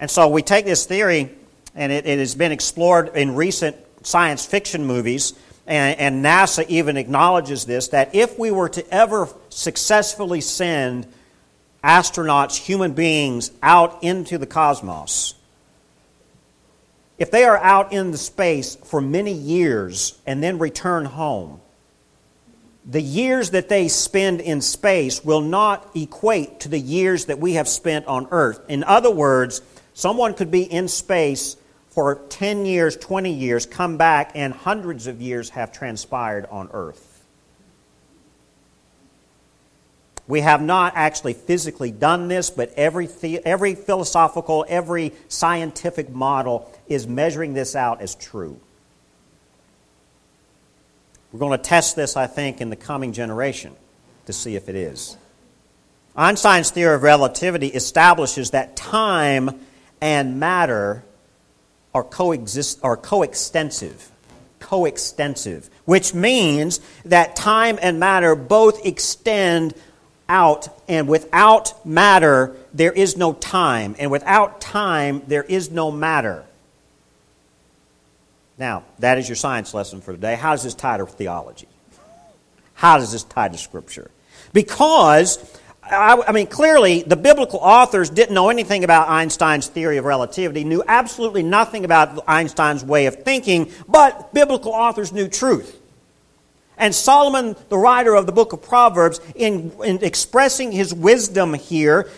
And 0.00 0.10
so 0.10 0.28
we 0.28 0.42
take 0.42 0.64
this 0.64 0.86
theory, 0.86 1.30
and 1.74 1.92
it, 1.92 2.06
it 2.06 2.18
has 2.18 2.34
been 2.34 2.52
explored 2.52 3.16
in 3.16 3.34
recent 3.34 3.76
science 4.02 4.44
fiction 4.44 4.84
movies, 4.84 5.32
and, 5.66 5.98
and 5.98 6.24
NASA 6.24 6.66
even 6.68 6.96
acknowledges 6.96 7.64
this 7.64 7.88
that 7.88 8.14
if 8.14 8.38
we 8.38 8.50
were 8.50 8.68
to 8.70 8.86
ever 8.92 9.28
successfully 9.48 10.40
send 10.40 11.06
astronauts, 11.82 12.56
human 12.56 12.92
beings, 12.92 13.50
out 13.62 14.02
into 14.02 14.38
the 14.38 14.46
cosmos, 14.46 15.34
if 17.18 17.30
they 17.30 17.44
are 17.44 17.58
out 17.58 17.92
in 17.92 18.10
the 18.10 18.18
space 18.18 18.76
for 18.76 19.00
many 19.00 19.32
years 19.32 20.18
and 20.26 20.42
then 20.42 20.58
return 20.58 21.04
home, 21.04 21.60
the 22.86 23.00
years 23.00 23.50
that 23.50 23.68
they 23.68 23.88
spend 23.88 24.40
in 24.40 24.60
space 24.60 25.24
will 25.24 25.40
not 25.40 25.88
equate 25.94 26.60
to 26.60 26.68
the 26.68 26.78
years 26.78 27.26
that 27.26 27.38
we 27.38 27.54
have 27.54 27.68
spent 27.68 28.06
on 28.06 28.26
Earth. 28.30 28.60
In 28.68 28.84
other 28.84 29.10
words, 29.10 29.62
someone 29.94 30.34
could 30.34 30.50
be 30.50 30.62
in 30.62 30.88
space 30.88 31.56
for 31.88 32.16
10 32.28 32.66
years, 32.66 32.96
20 32.96 33.32
years, 33.32 33.64
come 33.64 33.96
back, 33.96 34.32
and 34.34 34.52
hundreds 34.52 35.06
of 35.06 35.22
years 35.22 35.50
have 35.50 35.72
transpired 35.72 36.46
on 36.50 36.68
Earth. 36.72 37.13
We 40.26 40.40
have 40.40 40.62
not 40.62 40.94
actually 40.96 41.34
physically 41.34 41.90
done 41.90 42.28
this, 42.28 42.48
but 42.50 42.72
every, 42.76 43.06
the, 43.06 43.44
every 43.44 43.74
philosophical, 43.74 44.64
every 44.68 45.12
scientific 45.28 46.08
model 46.08 46.72
is 46.88 47.06
measuring 47.06 47.52
this 47.52 47.76
out 47.76 48.00
as 48.00 48.14
true. 48.14 48.58
We're 51.30 51.40
going 51.40 51.58
to 51.58 51.62
test 51.62 51.96
this, 51.96 52.16
I 52.16 52.26
think, 52.26 52.60
in 52.60 52.70
the 52.70 52.76
coming 52.76 53.12
generation 53.12 53.74
to 54.26 54.32
see 54.32 54.56
if 54.56 54.68
it 54.68 54.76
is. 54.76 55.16
Einstein's 56.16 56.70
theory 56.70 56.94
of 56.94 57.02
relativity 57.02 57.66
establishes 57.66 58.52
that 58.52 58.76
time 58.76 59.60
and 60.00 60.38
matter 60.38 61.04
are, 61.92 62.04
coexist, 62.04 62.78
are 62.82 62.96
coextensive. 62.96 64.10
Coextensive, 64.60 65.68
which 65.84 66.14
means 66.14 66.80
that 67.04 67.36
time 67.36 67.78
and 67.82 68.00
matter 68.00 68.34
both 68.34 68.86
extend 68.86 69.74
out, 70.28 70.68
and 70.88 71.08
without 71.08 71.84
matter, 71.86 72.56
there 72.72 72.92
is 72.92 73.16
no 73.16 73.32
time, 73.32 73.94
and 73.98 74.10
without 74.10 74.60
time, 74.60 75.22
there 75.26 75.42
is 75.42 75.70
no 75.70 75.90
matter. 75.90 76.44
Now, 78.58 78.84
that 79.00 79.18
is 79.18 79.28
your 79.28 79.36
science 79.36 79.74
lesson 79.74 80.00
for 80.00 80.12
today. 80.12 80.36
How 80.36 80.52
does 80.52 80.62
this 80.62 80.74
tie 80.74 80.96
to 80.96 81.06
theology? 81.06 81.68
How 82.74 82.98
does 82.98 83.12
this 83.12 83.24
tie 83.24 83.48
to 83.48 83.58
Scripture? 83.58 84.10
Because, 84.52 85.38
I, 85.82 86.22
I, 86.28 86.32
mean, 86.32 86.46
clearly, 86.46 87.02
the 87.02 87.16
biblical 87.16 87.58
authors 87.60 88.10
didn't 88.10 88.34
know 88.34 88.50
anything 88.50 88.84
about 88.84 89.08
Einstein's 89.08 89.66
theory 89.66 89.96
of 89.96 90.04
relativity, 90.04 90.64
knew 90.64 90.82
absolutely 90.86 91.42
nothing 91.42 91.84
about 91.84 92.22
Einstein's 92.28 92.84
way 92.84 93.06
of 93.06 93.22
thinking, 93.24 93.70
but 93.88 94.32
biblical 94.32 94.72
authors 94.72 95.12
knew 95.12 95.28
truth. 95.28 95.80
And 96.76 96.94
Solomon, 96.94 97.56
the 97.68 97.78
writer 97.78 98.14
of 98.14 98.26
the 98.26 98.32
book 98.32 98.52
of 98.52 98.62
Proverbs, 98.62 99.20
in, 99.34 99.72
in 99.84 100.02
expressing 100.02 100.72
his 100.72 100.92
wisdom 100.92 101.54
here, 101.54 102.10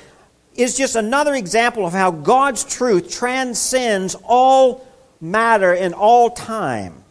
is 0.54 0.76
just 0.76 0.96
another 0.96 1.34
example 1.34 1.86
of 1.86 1.92
how 1.92 2.10
God's 2.10 2.64
truth 2.64 3.10
transcends 3.10 4.16
all 4.24 4.86
matter 5.20 5.72
in 5.72 5.92
all 5.92 6.30
time. 6.30 7.04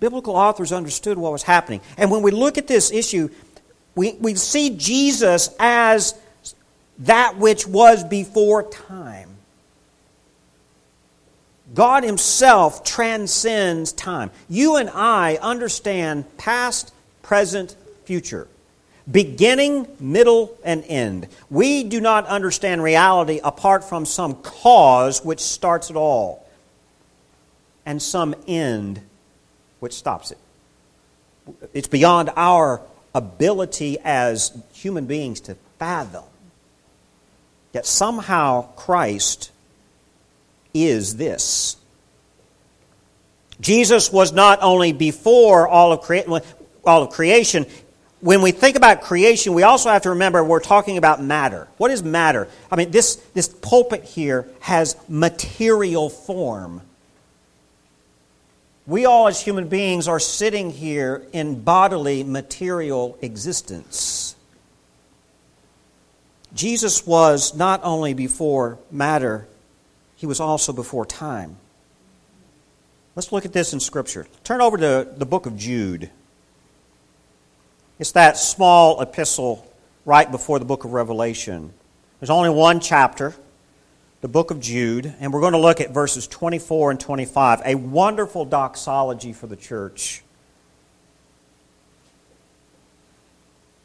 Biblical 0.00 0.36
authors 0.36 0.72
understood 0.72 1.16
what 1.16 1.32
was 1.32 1.42
happening. 1.42 1.80
And 1.96 2.10
when 2.10 2.22
we 2.22 2.30
look 2.30 2.58
at 2.58 2.66
this 2.66 2.92
issue, 2.92 3.30
we, 3.94 4.12
we 4.14 4.34
see 4.34 4.76
Jesus 4.76 5.48
as 5.58 6.14
that 6.98 7.38
which 7.38 7.66
was 7.66 8.04
before 8.04 8.64
time. 8.64 9.33
God 11.74 12.04
Himself 12.04 12.84
transcends 12.84 13.92
time. 13.92 14.30
You 14.48 14.76
and 14.76 14.88
I 14.90 15.36
understand 15.42 16.24
past, 16.38 16.94
present, 17.22 17.76
future. 18.04 18.48
Beginning, 19.10 19.86
middle, 20.00 20.56
and 20.64 20.82
end. 20.86 21.28
We 21.50 21.84
do 21.84 22.00
not 22.00 22.26
understand 22.26 22.82
reality 22.82 23.40
apart 23.42 23.84
from 23.84 24.06
some 24.06 24.36
cause 24.36 25.22
which 25.22 25.40
starts 25.40 25.90
it 25.90 25.96
all 25.96 26.48
and 27.84 28.00
some 28.00 28.34
end 28.46 29.00
which 29.80 29.92
stops 29.92 30.30
it. 30.30 30.38
It's 31.74 31.88
beyond 31.88 32.30
our 32.36 32.80
ability 33.14 33.98
as 34.02 34.56
human 34.72 35.04
beings 35.04 35.40
to 35.42 35.56
fathom. 35.78 36.24
Yet 37.74 37.84
somehow 37.84 38.68
Christ 38.76 39.50
is 40.74 41.16
this. 41.16 41.76
Jesus 43.60 44.12
was 44.12 44.32
not 44.32 44.58
only 44.62 44.92
before 44.92 45.68
all 45.68 45.92
of, 45.92 46.00
crea- 46.02 46.24
all 46.84 47.02
of 47.04 47.10
creation. 47.10 47.66
When 48.20 48.42
we 48.42 48.50
think 48.50 48.76
about 48.76 49.02
creation, 49.02 49.54
we 49.54 49.62
also 49.62 49.90
have 49.90 50.02
to 50.02 50.10
remember 50.10 50.42
we're 50.42 50.60
talking 50.60 50.98
about 50.98 51.22
matter. 51.22 51.68
What 51.76 51.90
is 51.90 52.02
matter? 52.02 52.48
I 52.70 52.76
mean, 52.76 52.90
this, 52.90 53.16
this 53.32 53.48
pulpit 53.48 54.04
here 54.04 54.48
has 54.60 54.96
material 55.08 56.10
form. 56.10 56.82
We 58.86 59.06
all, 59.06 59.28
as 59.28 59.40
human 59.40 59.68
beings, 59.68 60.08
are 60.08 60.20
sitting 60.20 60.70
here 60.70 61.26
in 61.32 61.60
bodily, 61.62 62.22
material 62.22 63.16
existence. 63.22 64.36
Jesus 66.54 67.06
was 67.06 67.54
not 67.54 67.80
only 67.82 68.14
before 68.14 68.78
matter, 68.90 69.46
he 70.24 70.26
was 70.26 70.40
also 70.40 70.72
before 70.72 71.04
time. 71.04 71.58
Let's 73.14 73.30
look 73.30 73.44
at 73.44 73.52
this 73.52 73.74
in 73.74 73.78
Scripture. 73.78 74.26
Turn 74.42 74.62
over 74.62 74.78
to 74.78 75.06
the 75.14 75.26
book 75.26 75.44
of 75.44 75.54
Jude. 75.54 76.08
It's 77.98 78.12
that 78.12 78.38
small 78.38 79.02
epistle 79.02 79.70
right 80.06 80.30
before 80.30 80.58
the 80.58 80.64
book 80.64 80.84
of 80.84 80.94
Revelation. 80.94 81.74
There's 82.20 82.30
only 82.30 82.48
one 82.48 82.80
chapter, 82.80 83.34
the 84.22 84.28
book 84.28 84.50
of 84.50 84.60
Jude, 84.60 85.14
and 85.20 85.30
we're 85.30 85.42
going 85.42 85.52
to 85.52 85.58
look 85.58 85.82
at 85.82 85.90
verses 85.90 86.26
24 86.26 86.92
and 86.92 86.98
25, 86.98 87.60
a 87.66 87.74
wonderful 87.74 88.46
doxology 88.46 89.34
for 89.34 89.46
the 89.46 89.56
church. 89.56 90.23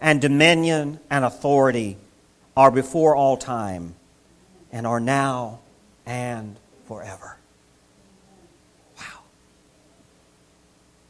and 0.00 0.20
dominion 0.20 1.00
and 1.10 1.24
authority 1.24 1.96
are 2.56 2.70
before 2.70 3.14
all 3.16 3.36
time 3.36 3.94
and 4.72 4.86
are 4.86 5.00
now 5.00 5.60
and 6.06 6.56
forever. 6.86 7.36
Wow. 8.98 9.20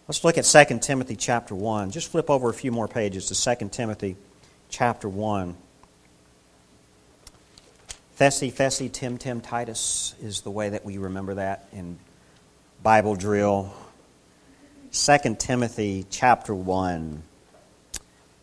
Let's 0.07 0.25
look 0.25 0.39
at 0.39 0.45
2 0.45 0.79
Timothy 0.81 1.17
chapter 1.17 1.55
1. 1.55 1.91
Just 1.91 2.11
flip 2.11 2.31
over 2.31 2.51
a 2.51 2.55
few 2.55 2.73
more 2.73 2.89
pages 2.89 3.27
to 3.27 3.57
2 3.57 3.69
Timothy 3.69 4.17
chapter 4.69 5.09
1. 5.09 5.57
Thessi, 8.19 8.53
Thessi, 8.53 8.91
Tim, 8.91 9.17
Tim, 9.17 9.41
Titus 9.41 10.15
is 10.21 10.41
the 10.41 10.51
way 10.51 10.71
that 10.71 10.85
we 10.85 10.99
remember 10.99 11.35
that 11.35 11.69
in 11.73 11.99
Bible 12.83 13.15
drill. 13.15 13.73
2 14.93 15.37
Timothy 15.39 16.05
chapter 16.11 16.55
1 16.55 17.23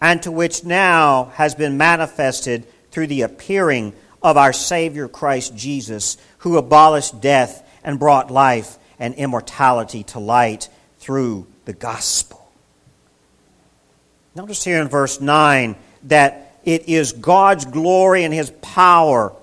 and 0.00 0.22
to 0.22 0.30
which 0.30 0.64
now 0.64 1.26
has 1.34 1.54
been 1.54 1.76
manifested 1.76 2.66
through 2.90 3.06
the 3.06 3.22
appearing 3.22 3.92
of 4.22 4.36
our 4.36 4.52
Savior 4.52 5.08
Christ 5.08 5.56
Jesus, 5.56 6.16
who 6.38 6.56
abolished 6.56 7.20
death 7.20 7.66
and 7.84 7.98
brought 7.98 8.30
life 8.30 8.78
and 8.98 9.14
immortality 9.14 10.02
to 10.04 10.18
light 10.18 10.68
through 10.98 11.46
the 11.64 11.72
gospel. 11.72 12.50
Notice 14.34 14.62
here 14.64 14.80
in 14.80 14.88
verse 14.88 15.20
9 15.20 15.76
that 16.04 16.58
it 16.64 16.88
is 16.88 17.12
God's 17.12 17.64
glory 17.64 18.24
and 18.24 18.32
His 18.32 18.50
power 18.62 19.34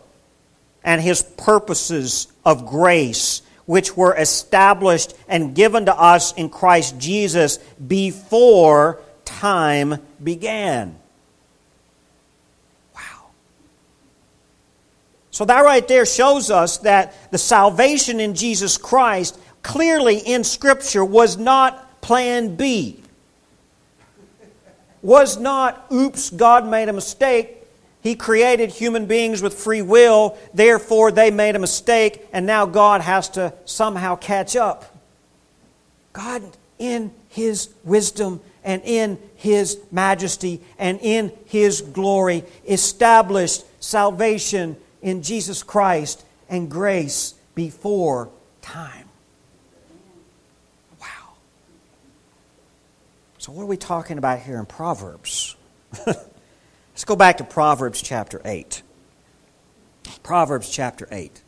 and 0.84 1.02
His 1.02 1.22
purposes 1.22 2.28
of 2.46 2.66
grace 2.66 3.42
which 3.66 3.98
were 3.98 4.16
established 4.16 5.14
and 5.28 5.54
given 5.54 5.86
to 5.86 5.96
us 5.96 6.34
in 6.34 6.50
Christ 6.50 6.98
Jesus 6.98 7.58
before 7.86 9.02
time 9.28 10.00
began. 10.24 10.98
Wow. 12.96 13.28
So, 15.30 15.46
that 15.46 15.62
right 15.62 15.88
there 15.88 16.06
shows 16.06 16.50
us 16.50 16.80
that 16.80 17.32
the 17.32 17.38
salvation 17.38 18.20
in 18.20 18.34
Jesus 18.34 18.78
Christ 18.78 19.40
clearly 19.62 20.18
in 20.18 20.44
Scripture 20.44 21.04
was 21.06 21.38
not 21.38 22.02
plan 22.02 22.56
B. 22.56 23.04
Was 25.02 25.38
not, 25.38 25.86
oops, 25.92 26.30
God 26.30 26.68
made 26.68 26.90
a 26.90 26.94
mistake. 26.94 27.58
He 28.02 28.16
created 28.16 28.72
human 28.72 29.06
beings 29.06 29.42
with 29.42 29.54
free 29.54 29.82
will, 29.82 30.38
therefore 30.54 31.12
they 31.12 31.30
made 31.30 31.56
a 31.56 31.60
mistake, 31.60 32.26
and 32.32 32.46
now 32.46 32.66
God 32.66 33.02
has 33.02 33.28
to 33.30 33.54
somehow 33.66 34.16
catch 34.16 34.56
up. 34.56 34.98
God, 36.14 36.44
in 36.80 37.12
His 37.30 37.70
wisdom 37.84 38.40
and 38.68 38.82
in 38.84 39.18
His 39.38 39.80
majesty 39.92 40.62
and 40.78 41.00
in 41.02 41.32
His 41.46 41.80
glory, 41.82 42.44
established 42.68 43.64
salvation 43.80 44.76
in 45.02 45.24
Jesus 45.24 45.64
Christ 45.64 46.24
and 46.50 46.70
grace 46.70 47.34
before 47.56 48.30
time. 48.62 49.08
Wow. 51.00 51.08
So, 53.38 53.54
what 53.54 53.64
are 53.64 53.68
we 53.68 53.78
talking 53.78 54.18
about 54.18 54.42
here 54.42 54.60
in 54.60 54.66
Proverbs? 54.66 55.56
Let's 56.06 57.06
go 57.06 57.16
back 57.16 57.38
to 57.38 57.46
Proverbs 57.46 58.02
chapter 58.02 58.42
8. 58.44 58.82
Proverbs 60.24 60.70
chapter 60.70 61.08
8. 61.10 61.42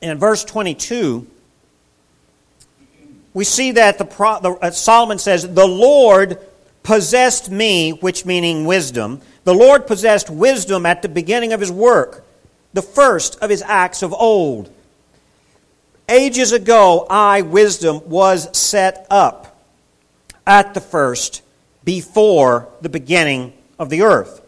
In 0.00 0.18
verse 0.18 0.42
22, 0.42 1.26
we 3.34 3.44
see 3.44 3.72
that 3.72 3.98
the, 3.98 4.04
the 4.04 4.58
uh, 4.60 4.70
Solomon 4.70 5.18
says, 5.18 5.54
"The 5.54 5.66
Lord 5.66 6.38
possessed 6.82 7.50
me," 7.50 7.90
which 7.90 8.26
meaning 8.26 8.64
wisdom. 8.64 9.20
The 9.44 9.54
Lord 9.54 9.86
possessed 9.86 10.30
wisdom 10.30 10.86
at 10.86 11.02
the 11.02 11.08
beginning 11.08 11.52
of 11.52 11.60
his 11.60 11.72
work, 11.72 12.24
the 12.72 12.82
first 12.82 13.38
of 13.40 13.50
his 13.50 13.62
acts 13.62 14.02
of 14.02 14.12
old. 14.12 14.72
Ages 16.08 16.52
ago, 16.52 17.06
I, 17.08 17.42
wisdom, 17.42 18.08
was 18.08 18.56
set 18.56 19.06
up 19.10 19.64
at 20.46 20.74
the 20.74 20.80
first, 20.80 21.42
before 21.84 22.68
the 22.80 22.88
beginning 22.88 23.52
of 23.78 23.90
the 23.90 24.02
earth. 24.02 24.40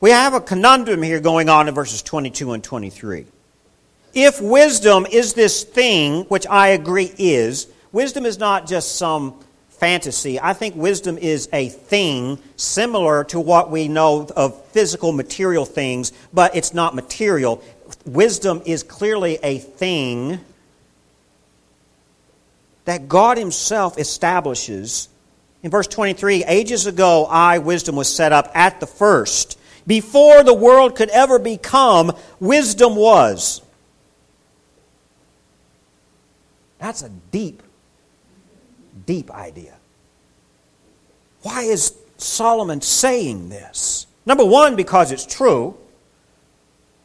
We 0.00 0.10
have 0.10 0.34
a 0.34 0.40
conundrum 0.40 1.02
here 1.02 1.20
going 1.20 1.48
on 1.48 1.68
in 1.68 1.74
verses 1.74 2.02
22 2.02 2.52
and 2.52 2.62
23. 2.62 3.26
If 4.20 4.40
wisdom 4.40 5.06
is 5.08 5.34
this 5.34 5.62
thing, 5.62 6.24
which 6.24 6.44
I 6.48 6.70
agree 6.70 7.12
is, 7.18 7.68
wisdom 7.92 8.26
is 8.26 8.36
not 8.36 8.66
just 8.66 8.96
some 8.96 9.38
fantasy. 9.68 10.40
I 10.40 10.54
think 10.54 10.74
wisdom 10.74 11.18
is 11.18 11.48
a 11.52 11.68
thing 11.68 12.40
similar 12.56 13.22
to 13.26 13.38
what 13.38 13.70
we 13.70 13.86
know 13.86 14.26
of 14.34 14.60
physical 14.72 15.12
material 15.12 15.64
things, 15.64 16.10
but 16.32 16.56
it's 16.56 16.74
not 16.74 16.96
material. 16.96 17.62
Wisdom 18.06 18.60
is 18.66 18.82
clearly 18.82 19.38
a 19.40 19.58
thing 19.58 20.40
that 22.86 23.06
God 23.06 23.38
Himself 23.38 24.00
establishes. 24.00 25.08
In 25.62 25.70
verse 25.70 25.86
23, 25.86 26.42
ages 26.44 26.88
ago, 26.88 27.24
I, 27.30 27.58
wisdom, 27.58 27.94
was 27.94 28.12
set 28.12 28.32
up 28.32 28.50
at 28.52 28.80
the 28.80 28.86
first. 28.88 29.60
Before 29.86 30.42
the 30.42 30.54
world 30.54 30.96
could 30.96 31.10
ever 31.10 31.38
become, 31.38 32.10
wisdom 32.40 32.96
was. 32.96 33.62
That's 36.78 37.02
a 37.02 37.08
deep, 37.08 37.62
deep 39.06 39.30
idea. 39.30 39.74
Why 41.42 41.62
is 41.62 41.94
Solomon 42.16 42.80
saying 42.80 43.48
this? 43.48 44.06
Number 44.26 44.44
one, 44.44 44.76
because 44.76 45.12
it's 45.12 45.26
true. 45.26 45.76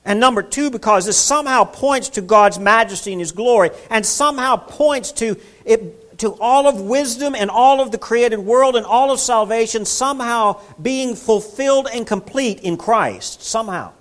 And 0.06 0.20
number 0.20 0.44
two, 0.44 0.70
because 0.70 1.06
this 1.06 1.18
somehow 1.18 1.64
points 1.64 2.10
to 2.10 2.22
God's 2.22 2.60
majesty 2.60 3.14
and 3.14 3.22
His 3.22 3.32
glory, 3.32 3.72
and 3.90 4.06
somehow 4.06 4.58
points 4.58 5.12
to, 5.14 5.38
it, 5.64 6.20
to 6.20 6.34
all 6.42 6.68
of 6.68 6.82
wisdom 6.82 7.36
and 7.36 7.50
all 7.50 7.80
of 7.80 7.92
the 7.92 7.98
created 7.98 8.40
world 8.40 8.76
and 8.76 8.86
all 8.86 9.12
of 9.12 9.20
salvation 9.20 9.86
somehow 9.86 10.60
being 10.82 11.16
fulfilled 11.16 11.88
and 11.92 12.06
complete 12.06 12.60
in 12.60 12.76
Christ. 12.76 13.44
Somehow. 13.44 13.94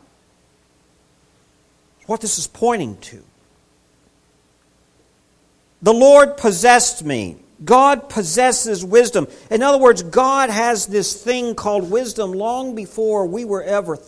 What 2.06 2.20
this 2.20 2.38
is 2.38 2.48
pointing 2.48 2.96
to. 2.98 3.22
The 5.82 5.92
Lord 5.92 6.36
possessed 6.36 7.04
me. 7.04 7.36
God 7.64 8.08
possesses 8.08 8.84
wisdom. 8.84 9.28
In 9.50 9.62
other 9.62 9.78
words, 9.78 10.02
God 10.02 10.50
has 10.50 10.86
this 10.86 11.20
thing 11.22 11.54
called 11.54 11.90
wisdom 11.90 12.32
long 12.32 12.74
before 12.74 13.26
we 13.26 13.44
were 13.44 13.62
ever 13.62 13.98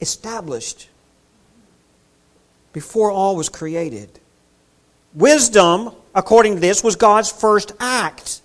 established 0.00 0.88
before 2.72 3.10
all 3.10 3.36
was 3.36 3.48
created. 3.48 4.08
Wisdom, 5.14 5.90
according 6.14 6.54
to 6.54 6.60
this, 6.60 6.84
was 6.84 6.96
God's 6.96 7.30
first 7.30 7.72
act. 7.80 8.40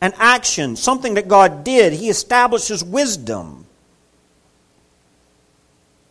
An 0.00 0.12
action, 0.18 0.76
something 0.76 1.14
that 1.14 1.28
God 1.28 1.64
did. 1.64 1.94
He 1.94 2.10
establishes 2.10 2.84
wisdom. 2.84 3.66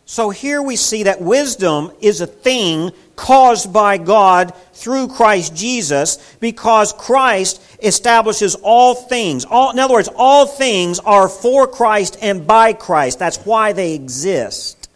So 0.04 0.30
here 0.30 0.62
we 0.62 0.76
see 0.76 1.04
that 1.04 1.20
wisdom 1.20 1.92
is 2.00 2.20
a 2.20 2.26
thing 2.26 2.92
caused 3.16 3.72
by 3.72 3.98
God 3.98 4.54
through 4.74 5.08
Christ 5.08 5.56
Jesus 5.56 6.36
because 6.38 6.92
Christ 6.92 7.60
establishes 7.82 8.54
all 8.54 8.94
things. 8.94 9.44
All, 9.44 9.70
in 9.70 9.78
other 9.78 9.94
words, 9.94 10.08
all 10.14 10.46
things 10.46 10.98
are 11.00 11.28
for 11.28 11.66
Christ 11.66 12.18
and 12.20 12.46
by 12.46 12.72
Christ. 12.74 13.18
That's 13.18 13.38
why 13.38 13.72
they 13.72 13.94
exist. 13.94 14.88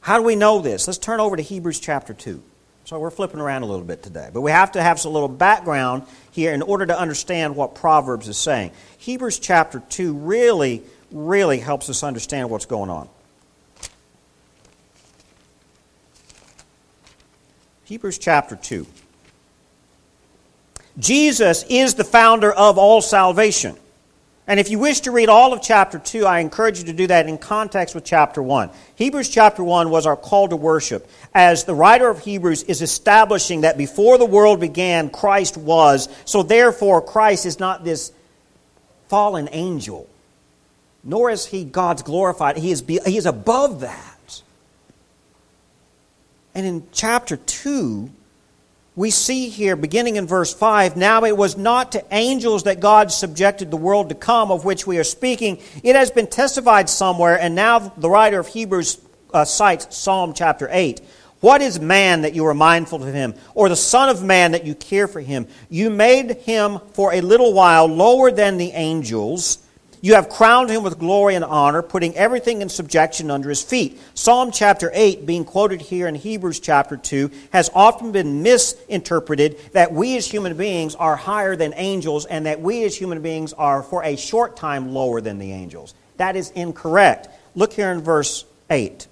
How 0.00 0.16
do 0.16 0.24
we 0.24 0.36
know 0.36 0.60
this? 0.60 0.86
Let's 0.86 0.98
turn 0.98 1.20
over 1.20 1.36
to 1.36 1.42
Hebrews 1.42 1.80
chapter 1.80 2.14
2. 2.14 2.42
So 2.84 3.00
we're 3.00 3.10
flipping 3.10 3.40
around 3.40 3.64
a 3.64 3.66
little 3.66 3.84
bit 3.84 4.04
today. 4.04 4.30
But 4.32 4.42
we 4.42 4.52
have 4.52 4.72
to 4.72 4.82
have 4.82 5.00
some 5.00 5.12
little 5.12 5.28
background 5.28 6.04
here 6.30 6.54
in 6.54 6.62
order 6.62 6.86
to 6.86 6.96
understand 6.96 7.56
what 7.56 7.74
Proverbs 7.74 8.28
is 8.28 8.36
saying. 8.36 8.70
Hebrews 8.98 9.40
chapter 9.40 9.80
2 9.80 10.14
really, 10.14 10.84
really 11.10 11.58
helps 11.58 11.90
us 11.90 12.04
understand 12.04 12.48
what's 12.48 12.66
going 12.66 12.88
on. 12.88 13.08
Hebrews 17.86 18.18
chapter 18.18 18.56
2. 18.56 18.84
Jesus 20.98 21.64
is 21.68 21.94
the 21.94 22.02
founder 22.02 22.52
of 22.52 22.78
all 22.78 23.00
salvation. 23.00 23.76
And 24.48 24.58
if 24.58 24.70
you 24.70 24.80
wish 24.80 25.00
to 25.02 25.12
read 25.12 25.28
all 25.28 25.52
of 25.52 25.62
chapter 25.62 26.00
2, 26.00 26.26
I 26.26 26.40
encourage 26.40 26.80
you 26.80 26.84
to 26.86 26.92
do 26.92 27.06
that 27.06 27.28
in 27.28 27.38
context 27.38 27.94
with 27.94 28.04
chapter 28.04 28.42
1. 28.42 28.70
Hebrews 28.96 29.28
chapter 29.28 29.62
1 29.62 29.88
was 29.88 30.04
our 30.04 30.16
call 30.16 30.48
to 30.48 30.56
worship, 30.56 31.08
as 31.32 31.62
the 31.62 31.76
writer 31.76 32.08
of 32.08 32.18
Hebrews 32.18 32.64
is 32.64 32.82
establishing 32.82 33.60
that 33.60 33.78
before 33.78 34.18
the 34.18 34.26
world 34.26 34.58
began, 34.58 35.08
Christ 35.08 35.56
was. 35.56 36.08
So 36.24 36.42
therefore, 36.42 37.00
Christ 37.00 37.46
is 37.46 37.60
not 37.60 37.84
this 37.84 38.10
fallen 39.06 39.48
angel, 39.52 40.08
nor 41.04 41.30
is 41.30 41.46
he 41.46 41.62
God's 41.62 42.02
glorified. 42.02 42.56
He 42.56 42.72
is, 42.72 42.82
he 42.84 43.16
is 43.16 43.26
above 43.26 43.82
that. 43.82 44.15
And 46.56 46.64
in 46.64 46.86
chapter 46.90 47.36
2, 47.36 48.10
we 48.94 49.10
see 49.10 49.50
here, 49.50 49.76
beginning 49.76 50.16
in 50.16 50.26
verse 50.26 50.54
5, 50.54 50.96
now 50.96 51.22
it 51.24 51.36
was 51.36 51.58
not 51.58 51.92
to 51.92 52.04
angels 52.10 52.62
that 52.62 52.80
God 52.80 53.12
subjected 53.12 53.70
the 53.70 53.76
world 53.76 54.08
to 54.08 54.14
come, 54.14 54.50
of 54.50 54.64
which 54.64 54.86
we 54.86 54.96
are 54.96 55.04
speaking. 55.04 55.58
It 55.82 55.96
has 55.96 56.10
been 56.10 56.26
testified 56.26 56.88
somewhere, 56.88 57.38
and 57.38 57.54
now 57.54 57.80
the 57.80 58.08
writer 58.08 58.40
of 58.40 58.48
Hebrews 58.48 58.98
uh, 59.34 59.44
cites 59.44 59.94
Psalm 59.94 60.32
chapter 60.32 60.66
8. 60.72 61.02
What 61.40 61.60
is 61.60 61.78
man 61.78 62.22
that 62.22 62.34
you 62.34 62.46
are 62.46 62.54
mindful 62.54 63.02
of 63.02 63.12
him, 63.12 63.34
or 63.54 63.68
the 63.68 63.76
Son 63.76 64.08
of 64.08 64.22
Man 64.22 64.52
that 64.52 64.64
you 64.64 64.74
care 64.74 65.08
for 65.08 65.20
him? 65.20 65.48
You 65.68 65.90
made 65.90 66.38
him 66.38 66.78
for 66.94 67.12
a 67.12 67.20
little 67.20 67.52
while 67.52 67.84
lower 67.84 68.30
than 68.30 68.56
the 68.56 68.70
angels. 68.70 69.58
You 70.02 70.14
have 70.14 70.28
crowned 70.28 70.70
him 70.70 70.82
with 70.82 70.98
glory 70.98 71.34
and 71.34 71.44
honor, 71.44 71.82
putting 71.82 72.14
everything 72.16 72.62
in 72.62 72.68
subjection 72.68 73.30
under 73.30 73.48
his 73.48 73.62
feet. 73.62 73.98
Psalm 74.14 74.50
chapter 74.52 74.90
8, 74.92 75.26
being 75.26 75.44
quoted 75.44 75.80
here 75.80 76.06
in 76.06 76.14
Hebrews 76.14 76.60
chapter 76.60 76.96
2, 76.96 77.30
has 77.52 77.70
often 77.74 78.12
been 78.12 78.42
misinterpreted 78.42 79.58
that 79.72 79.92
we 79.92 80.16
as 80.16 80.30
human 80.30 80.56
beings 80.56 80.94
are 80.94 81.16
higher 81.16 81.56
than 81.56 81.72
angels 81.76 82.26
and 82.26 82.46
that 82.46 82.60
we 82.60 82.84
as 82.84 82.96
human 82.96 83.22
beings 83.22 83.52
are 83.54 83.82
for 83.82 84.04
a 84.04 84.16
short 84.16 84.56
time 84.56 84.92
lower 84.92 85.20
than 85.20 85.38
the 85.38 85.52
angels. 85.52 85.94
That 86.18 86.36
is 86.36 86.50
incorrect. 86.50 87.28
Look 87.54 87.72
here 87.72 87.90
in 87.90 88.02
verse 88.02 88.44
8. 88.70 89.06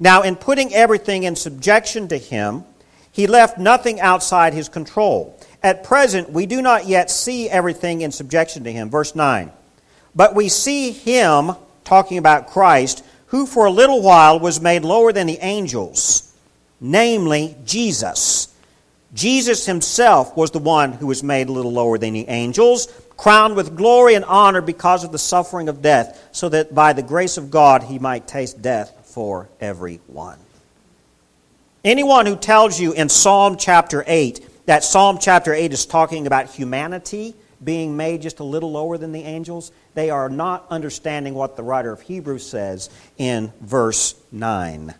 Now, 0.00 0.22
in 0.22 0.36
putting 0.36 0.72
everything 0.72 1.24
in 1.24 1.36
subjection 1.36 2.08
to 2.08 2.16
him, 2.16 2.64
he 3.10 3.26
left 3.26 3.58
nothing 3.58 4.00
outside 4.00 4.54
his 4.54 4.68
control. 4.68 5.38
At 5.62 5.82
present, 5.82 6.30
we 6.30 6.46
do 6.46 6.62
not 6.62 6.86
yet 6.86 7.10
see 7.10 7.50
everything 7.50 8.00
in 8.00 8.12
subjection 8.12 8.64
to 8.64 8.72
him. 8.72 8.90
Verse 8.90 9.14
9. 9.14 9.50
But 10.18 10.34
we 10.34 10.48
see 10.48 10.90
him, 10.90 11.52
talking 11.84 12.18
about 12.18 12.48
Christ, 12.48 13.04
who 13.26 13.46
for 13.46 13.66
a 13.66 13.70
little 13.70 14.02
while 14.02 14.40
was 14.40 14.60
made 14.60 14.82
lower 14.82 15.12
than 15.12 15.28
the 15.28 15.38
angels, 15.40 16.34
namely 16.80 17.54
Jesus. 17.64 18.52
Jesus 19.14 19.64
himself 19.64 20.36
was 20.36 20.50
the 20.50 20.58
one 20.58 20.90
who 20.94 21.06
was 21.06 21.22
made 21.22 21.48
a 21.48 21.52
little 21.52 21.70
lower 21.70 21.98
than 21.98 22.14
the 22.14 22.26
angels, 22.26 22.88
crowned 23.16 23.54
with 23.54 23.76
glory 23.76 24.14
and 24.14 24.24
honor 24.24 24.60
because 24.60 25.04
of 25.04 25.12
the 25.12 25.20
suffering 25.20 25.68
of 25.68 25.82
death, 25.82 26.28
so 26.32 26.48
that 26.48 26.74
by 26.74 26.92
the 26.92 27.02
grace 27.02 27.36
of 27.36 27.52
God 27.52 27.84
he 27.84 28.00
might 28.00 28.26
taste 28.26 28.60
death 28.60 28.92
for 29.04 29.48
everyone. 29.60 30.40
Anyone 31.84 32.26
who 32.26 32.34
tells 32.34 32.80
you 32.80 32.92
in 32.92 33.08
Psalm 33.08 33.56
chapter 33.56 34.02
8 34.04 34.66
that 34.66 34.82
Psalm 34.82 35.18
chapter 35.20 35.54
8 35.54 35.72
is 35.72 35.86
talking 35.86 36.26
about 36.26 36.50
humanity 36.50 37.36
being 37.62 37.96
made 37.96 38.22
just 38.22 38.40
a 38.40 38.44
little 38.44 38.72
lower 38.72 38.98
than 38.98 39.12
the 39.12 39.22
angels, 39.22 39.72
they 39.94 40.10
are 40.10 40.28
not 40.28 40.66
understanding 40.70 41.34
what 41.34 41.56
the 41.56 41.62
writer 41.62 41.92
of 41.92 42.00
Hebrews 42.02 42.48
says 42.48 42.90
in 43.16 43.52
verse 43.60 44.14
9. 44.30 44.94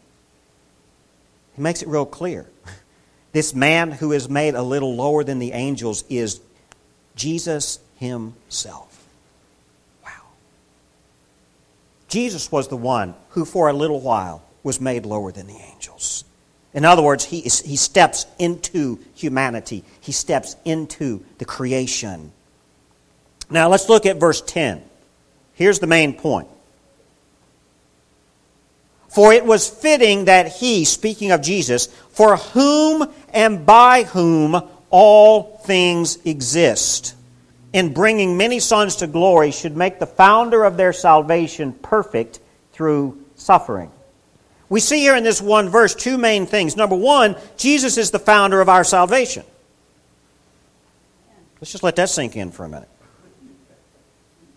He 1.54 1.62
makes 1.62 1.82
it 1.82 1.88
real 1.88 2.06
clear. 2.06 2.46
This 3.30 3.54
man 3.54 3.90
who 3.92 4.12
is 4.12 4.26
made 4.28 4.54
a 4.54 4.62
little 4.62 4.96
lower 4.96 5.22
than 5.22 5.38
the 5.38 5.52
angels 5.52 6.02
is 6.08 6.40
Jesus 7.14 7.78
himself. 7.96 9.06
Wow. 10.02 10.10
Jesus 12.08 12.50
was 12.50 12.68
the 12.68 12.76
one 12.76 13.14
who, 13.30 13.44
for 13.44 13.68
a 13.68 13.74
little 13.74 14.00
while, 14.00 14.42
was 14.62 14.80
made 14.80 15.04
lower 15.04 15.30
than 15.30 15.46
the 15.46 15.58
angels. 15.72 16.24
In 16.72 16.84
other 16.84 17.02
words, 17.02 17.24
he, 17.24 17.40
is, 17.40 17.60
he 17.60 17.76
steps 17.76 18.26
into 18.38 18.98
humanity, 19.14 19.84
he 20.00 20.12
steps 20.12 20.56
into 20.64 21.24
the 21.38 21.44
creation. 21.44 22.32
Now 23.50 23.68
let's 23.68 23.88
look 23.88 24.06
at 24.06 24.18
verse 24.18 24.40
10. 24.40 24.82
Here's 25.54 25.78
the 25.78 25.86
main 25.86 26.14
point. 26.14 26.48
For 29.08 29.32
it 29.32 29.44
was 29.44 29.68
fitting 29.68 30.26
that 30.26 30.52
he, 30.52 30.84
speaking 30.84 31.30
of 31.30 31.40
Jesus, 31.40 31.86
for 32.10 32.36
whom 32.36 33.10
and 33.30 33.64
by 33.64 34.04
whom 34.04 34.60
all 34.90 35.58
things 35.64 36.18
exist, 36.24 37.14
in 37.72 37.92
bringing 37.92 38.36
many 38.36 38.60
sons 38.60 38.96
to 38.96 39.06
glory, 39.06 39.50
should 39.50 39.76
make 39.76 39.98
the 39.98 40.06
founder 40.06 40.64
of 40.64 40.76
their 40.76 40.92
salvation 40.92 41.72
perfect 41.72 42.40
through 42.72 43.24
suffering. 43.34 43.90
We 44.68 44.80
see 44.80 45.00
here 45.00 45.16
in 45.16 45.24
this 45.24 45.40
one 45.40 45.68
verse 45.70 45.94
two 45.94 46.18
main 46.18 46.46
things. 46.46 46.76
Number 46.76 46.96
one, 46.96 47.36
Jesus 47.56 47.96
is 47.96 48.10
the 48.10 48.18
founder 48.18 48.60
of 48.60 48.68
our 48.68 48.84
salvation. 48.84 49.44
Let's 51.60 51.72
just 51.72 51.82
let 51.82 51.96
that 51.96 52.10
sink 52.10 52.36
in 52.36 52.50
for 52.50 52.64
a 52.64 52.68
minute. 52.68 52.88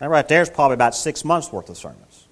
That 0.01 0.09
right 0.09 0.27
there 0.27 0.41
is 0.41 0.49
probably 0.49 0.73
about 0.73 0.95
six 0.95 1.23
months 1.23 1.51
worth 1.51 1.69
of 1.69 1.77
sermons. 1.77 2.25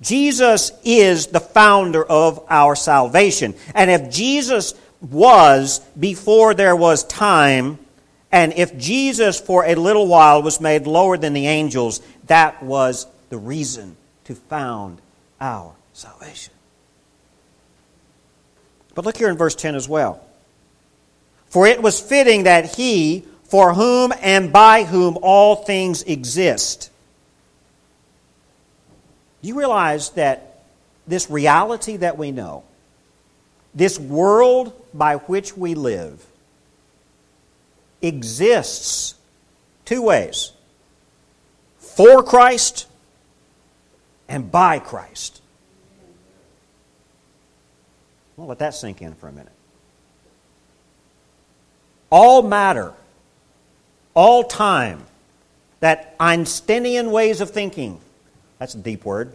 Jesus 0.00 0.72
is 0.82 1.26
the 1.26 1.38
founder 1.38 2.02
of 2.02 2.42
our 2.48 2.74
salvation. 2.74 3.54
And 3.74 3.90
if 3.90 4.10
Jesus 4.10 4.72
was 5.02 5.80
before 6.00 6.54
there 6.54 6.74
was 6.74 7.04
time, 7.04 7.78
and 8.32 8.54
if 8.54 8.78
Jesus 8.78 9.38
for 9.38 9.66
a 9.66 9.74
little 9.74 10.06
while 10.06 10.42
was 10.42 10.58
made 10.58 10.86
lower 10.86 11.18
than 11.18 11.34
the 11.34 11.46
angels, 11.46 12.00
that 12.28 12.62
was 12.62 13.06
the 13.28 13.36
reason 13.36 13.94
to 14.24 14.34
found 14.34 15.02
our 15.42 15.74
salvation. 15.92 16.54
But 18.94 19.04
look 19.04 19.18
here 19.18 19.28
in 19.28 19.36
verse 19.36 19.54
10 19.54 19.74
as 19.74 19.86
well. 19.86 20.24
For 21.48 21.66
it 21.66 21.82
was 21.82 22.00
fitting 22.00 22.44
that 22.44 22.74
he, 22.76 23.26
for 23.44 23.74
whom 23.74 24.12
and 24.20 24.52
by 24.52 24.84
whom 24.84 25.18
all 25.22 25.56
things 25.56 26.02
exist. 26.02 26.90
Do 29.42 29.48
you 29.48 29.58
realize 29.58 30.10
that 30.10 30.62
this 31.06 31.30
reality 31.30 31.98
that 31.98 32.16
we 32.16 32.32
know, 32.32 32.64
this 33.74 33.98
world 33.98 34.72
by 34.94 35.16
which 35.16 35.56
we 35.56 35.74
live, 35.74 36.24
exists 38.00 39.14
two 39.84 40.02
ways 40.02 40.52
for 41.78 42.22
Christ 42.22 42.86
and 44.28 44.50
by 44.50 44.78
Christ. 44.78 45.40
Well, 48.36 48.48
let 48.48 48.58
that 48.58 48.74
sink 48.74 49.00
in 49.00 49.14
for 49.14 49.28
a 49.28 49.32
minute. 49.32 49.52
All 52.10 52.42
matter, 52.42 52.92
all 54.14 54.44
time, 54.44 55.04
that 55.80 56.14
Einsteinian 56.18 57.10
ways 57.10 57.40
of 57.40 57.50
thinking, 57.50 58.00
that's 58.58 58.74
a 58.74 58.78
deep 58.78 59.04
word, 59.04 59.32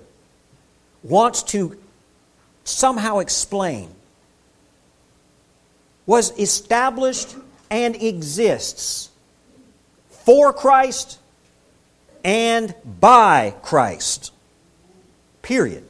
wants 1.04 1.44
to 1.44 1.78
somehow 2.64 3.20
explain, 3.20 3.90
was 6.06 6.38
established 6.40 7.36
and 7.70 7.96
exists 7.96 9.10
for 10.10 10.52
Christ 10.54 11.20
and 12.24 12.74
by 13.00 13.54
Christ. 13.62 14.32
Period. 15.42 15.86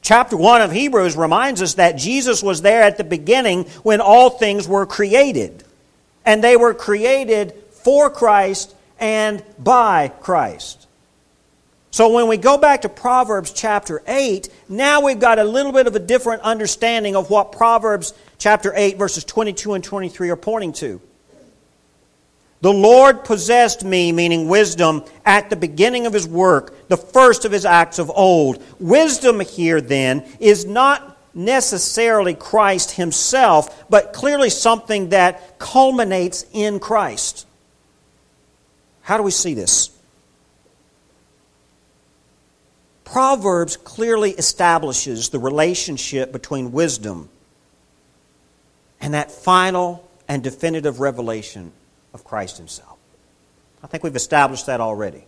Chapter 0.00 0.38
1 0.38 0.62
of 0.62 0.72
Hebrews 0.72 1.16
reminds 1.16 1.60
us 1.60 1.74
that 1.74 1.96
Jesus 1.96 2.42
was 2.42 2.62
there 2.62 2.82
at 2.82 2.96
the 2.96 3.04
beginning 3.04 3.64
when 3.82 4.00
all 4.00 4.30
things 4.30 4.66
were 4.66 4.86
created. 4.86 5.64
And 6.28 6.44
they 6.44 6.56
were 6.56 6.74
created 6.74 7.54
for 7.70 8.10
Christ 8.10 8.74
and 9.00 9.42
by 9.58 10.08
Christ. 10.08 10.86
So 11.90 12.12
when 12.12 12.28
we 12.28 12.36
go 12.36 12.58
back 12.58 12.82
to 12.82 12.90
Proverbs 12.90 13.50
chapter 13.50 14.02
8, 14.06 14.50
now 14.68 15.00
we've 15.00 15.18
got 15.18 15.38
a 15.38 15.44
little 15.44 15.72
bit 15.72 15.86
of 15.86 15.96
a 15.96 15.98
different 15.98 16.42
understanding 16.42 17.16
of 17.16 17.30
what 17.30 17.52
Proverbs 17.52 18.12
chapter 18.36 18.74
8, 18.76 18.98
verses 18.98 19.24
22 19.24 19.72
and 19.72 19.82
23 19.82 20.28
are 20.28 20.36
pointing 20.36 20.74
to. 20.74 21.00
The 22.60 22.74
Lord 22.74 23.24
possessed 23.24 23.82
me, 23.82 24.12
meaning 24.12 24.48
wisdom, 24.48 25.04
at 25.24 25.48
the 25.48 25.56
beginning 25.56 26.04
of 26.04 26.12
his 26.12 26.28
work, 26.28 26.88
the 26.88 26.98
first 26.98 27.46
of 27.46 27.52
his 27.52 27.64
acts 27.64 27.98
of 27.98 28.10
old. 28.10 28.62
Wisdom 28.78 29.40
here, 29.40 29.80
then, 29.80 30.26
is 30.40 30.66
not 30.66 31.17
necessarily 31.38 32.34
Christ 32.34 32.90
himself, 32.90 33.88
but 33.88 34.12
clearly 34.12 34.50
something 34.50 35.10
that 35.10 35.58
culminates 35.58 36.44
in 36.52 36.80
Christ. 36.80 37.46
How 39.02 39.16
do 39.16 39.22
we 39.22 39.30
see 39.30 39.54
this? 39.54 39.90
Proverbs 43.04 43.76
clearly 43.76 44.32
establishes 44.32 45.30
the 45.30 45.38
relationship 45.38 46.30
between 46.32 46.72
wisdom 46.72 47.30
and 49.00 49.14
that 49.14 49.30
final 49.30 50.06
and 50.26 50.42
definitive 50.42 51.00
revelation 51.00 51.72
of 52.12 52.24
Christ 52.24 52.58
Himself. 52.58 52.98
I 53.82 53.86
think 53.86 54.02
we've 54.02 54.16
established 54.16 54.66
that 54.66 54.80
already. 54.80 55.24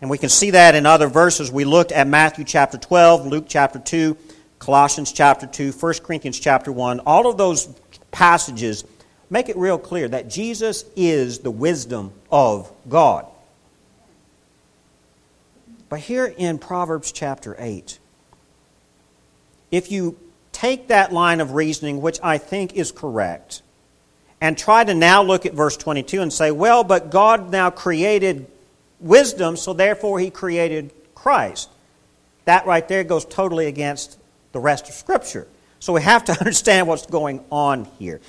And 0.00 0.10
we 0.10 0.18
can 0.18 0.28
see 0.28 0.50
that 0.50 0.74
in 0.74 0.86
other 0.86 1.08
verses. 1.08 1.50
We 1.50 1.64
looked 1.64 1.90
at 1.90 2.06
Matthew 2.06 2.44
chapter 2.44 2.78
12, 2.78 3.26
Luke 3.26 3.44
chapter 3.48 3.78
2, 3.78 4.16
Colossians 4.60 5.10
chapter 5.10 5.46
2, 5.46 5.72
1 5.72 5.94
Corinthians 6.04 6.38
chapter 6.38 6.70
1. 6.70 7.00
All 7.00 7.26
of 7.26 7.38
those 7.38 7.66
passages 8.10 8.84
make 9.30 9.48
it 9.48 9.56
real 9.56 9.78
clear 9.78 10.06
that 10.06 10.28
Jesus 10.28 10.84
is 10.94 11.38
the 11.38 11.50
wisdom 11.50 12.12
of 12.30 12.70
God. 12.86 13.26
But 15.88 16.00
here 16.00 16.26
in 16.26 16.58
Proverbs 16.58 17.10
chapter 17.10 17.56
8, 17.58 17.98
if 19.70 19.90
you 19.90 20.18
take 20.52 20.88
that 20.88 21.10
line 21.10 21.40
of 21.40 21.54
reasoning, 21.54 22.02
which 22.02 22.20
I 22.22 22.36
think 22.36 22.74
is 22.74 22.92
correct, 22.92 23.62
and 24.42 24.58
try 24.58 24.84
to 24.84 24.92
now 24.92 25.22
look 25.22 25.46
at 25.46 25.54
verse 25.54 25.76
22 25.78 26.20
and 26.20 26.32
say, 26.32 26.50
well, 26.50 26.84
but 26.84 27.10
God 27.10 27.50
now 27.50 27.70
created 27.70 28.46
wisdom, 29.00 29.56
so 29.56 29.72
therefore 29.72 30.20
he 30.20 30.30
created 30.30 30.92
Christ. 31.14 31.70
That 32.44 32.66
right 32.66 32.86
there 32.86 33.04
goes 33.04 33.24
totally 33.24 33.66
against 33.66 34.18
the 34.52 34.60
rest 34.60 34.88
of 34.88 34.94
Scripture. 34.94 35.46
So 35.78 35.92
we 35.92 36.02
have 36.02 36.24
to 36.26 36.32
understand 36.40 36.86
what's 36.86 37.06
going 37.06 37.44
on 37.50 37.86
here. 37.98 38.20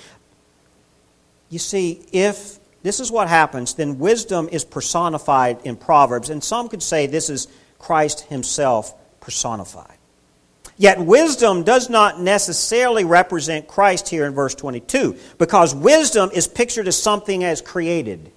You 1.50 1.58
see, 1.58 2.04
if 2.12 2.58
this 2.82 2.98
is 2.98 3.10
what 3.10 3.28
happens, 3.28 3.74
then 3.74 3.98
wisdom 3.98 4.48
is 4.50 4.64
personified 4.64 5.58
in 5.64 5.76
Proverbs, 5.76 6.30
and 6.30 6.42
some 6.42 6.68
could 6.68 6.82
say 6.82 7.06
this 7.06 7.30
is 7.30 7.46
Christ 7.78 8.22
himself 8.22 8.94
personified. 9.20 9.98
Yet 10.76 10.98
wisdom 10.98 11.62
does 11.62 11.90
not 11.90 12.20
necessarily 12.20 13.04
represent 13.04 13.68
Christ 13.68 14.08
here 14.08 14.24
in 14.24 14.34
verse 14.34 14.54
22, 14.54 15.16
because 15.38 15.74
wisdom 15.74 16.30
is 16.32 16.48
pictured 16.48 16.88
as 16.88 17.00
something 17.00 17.44
as 17.44 17.60
created. 17.60 18.32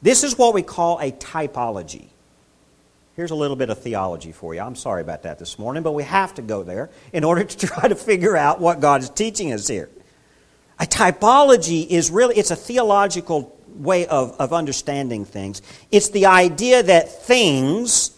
This 0.00 0.24
is 0.24 0.38
what 0.38 0.54
we 0.54 0.62
call 0.62 0.98
a 1.00 1.10
typology. 1.12 2.06
Here's 3.16 3.30
a 3.30 3.34
little 3.34 3.56
bit 3.56 3.70
of 3.70 3.78
theology 3.78 4.32
for 4.32 4.54
you. 4.54 4.60
I'm 4.60 4.76
sorry 4.76 5.02
about 5.02 5.24
that 5.24 5.38
this 5.38 5.58
morning, 5.58 5.82
but 5.82 5.92
we 5.92 6.04
have 6.04 6.34
to 6.34 6.42
go 6.42 6.62
there 6.62 6.90
in 7.12 7.24
order 7.24 7.44
to 7.44 7.66
try 7.66 7.88
to 7.88 7.94
figure 7.94 8.36
out 8.36 8.60
what 8.60 8.80
God 8.80 9.02
is 9.02 9.10
teaching 9.10 9.52
us 9.52 9.68
here. 9.68 9.90
A 10.78 10.84
typology 10.84 11.86
is 11.86 12.10
really 12.10 12.36
it's 12.36 12.50
a 12.50 12.56
theological 12.56 13.56
way 13.68 14.06
of, 14.06 14.34
of 14.40 14.52
understanding 14.52 15.24
things. 15.24 15.60
It's 15.90 16.08
the 16.08 16.26
idea 16.26 16.82
that 16.82 17.22
things 17.24 18.12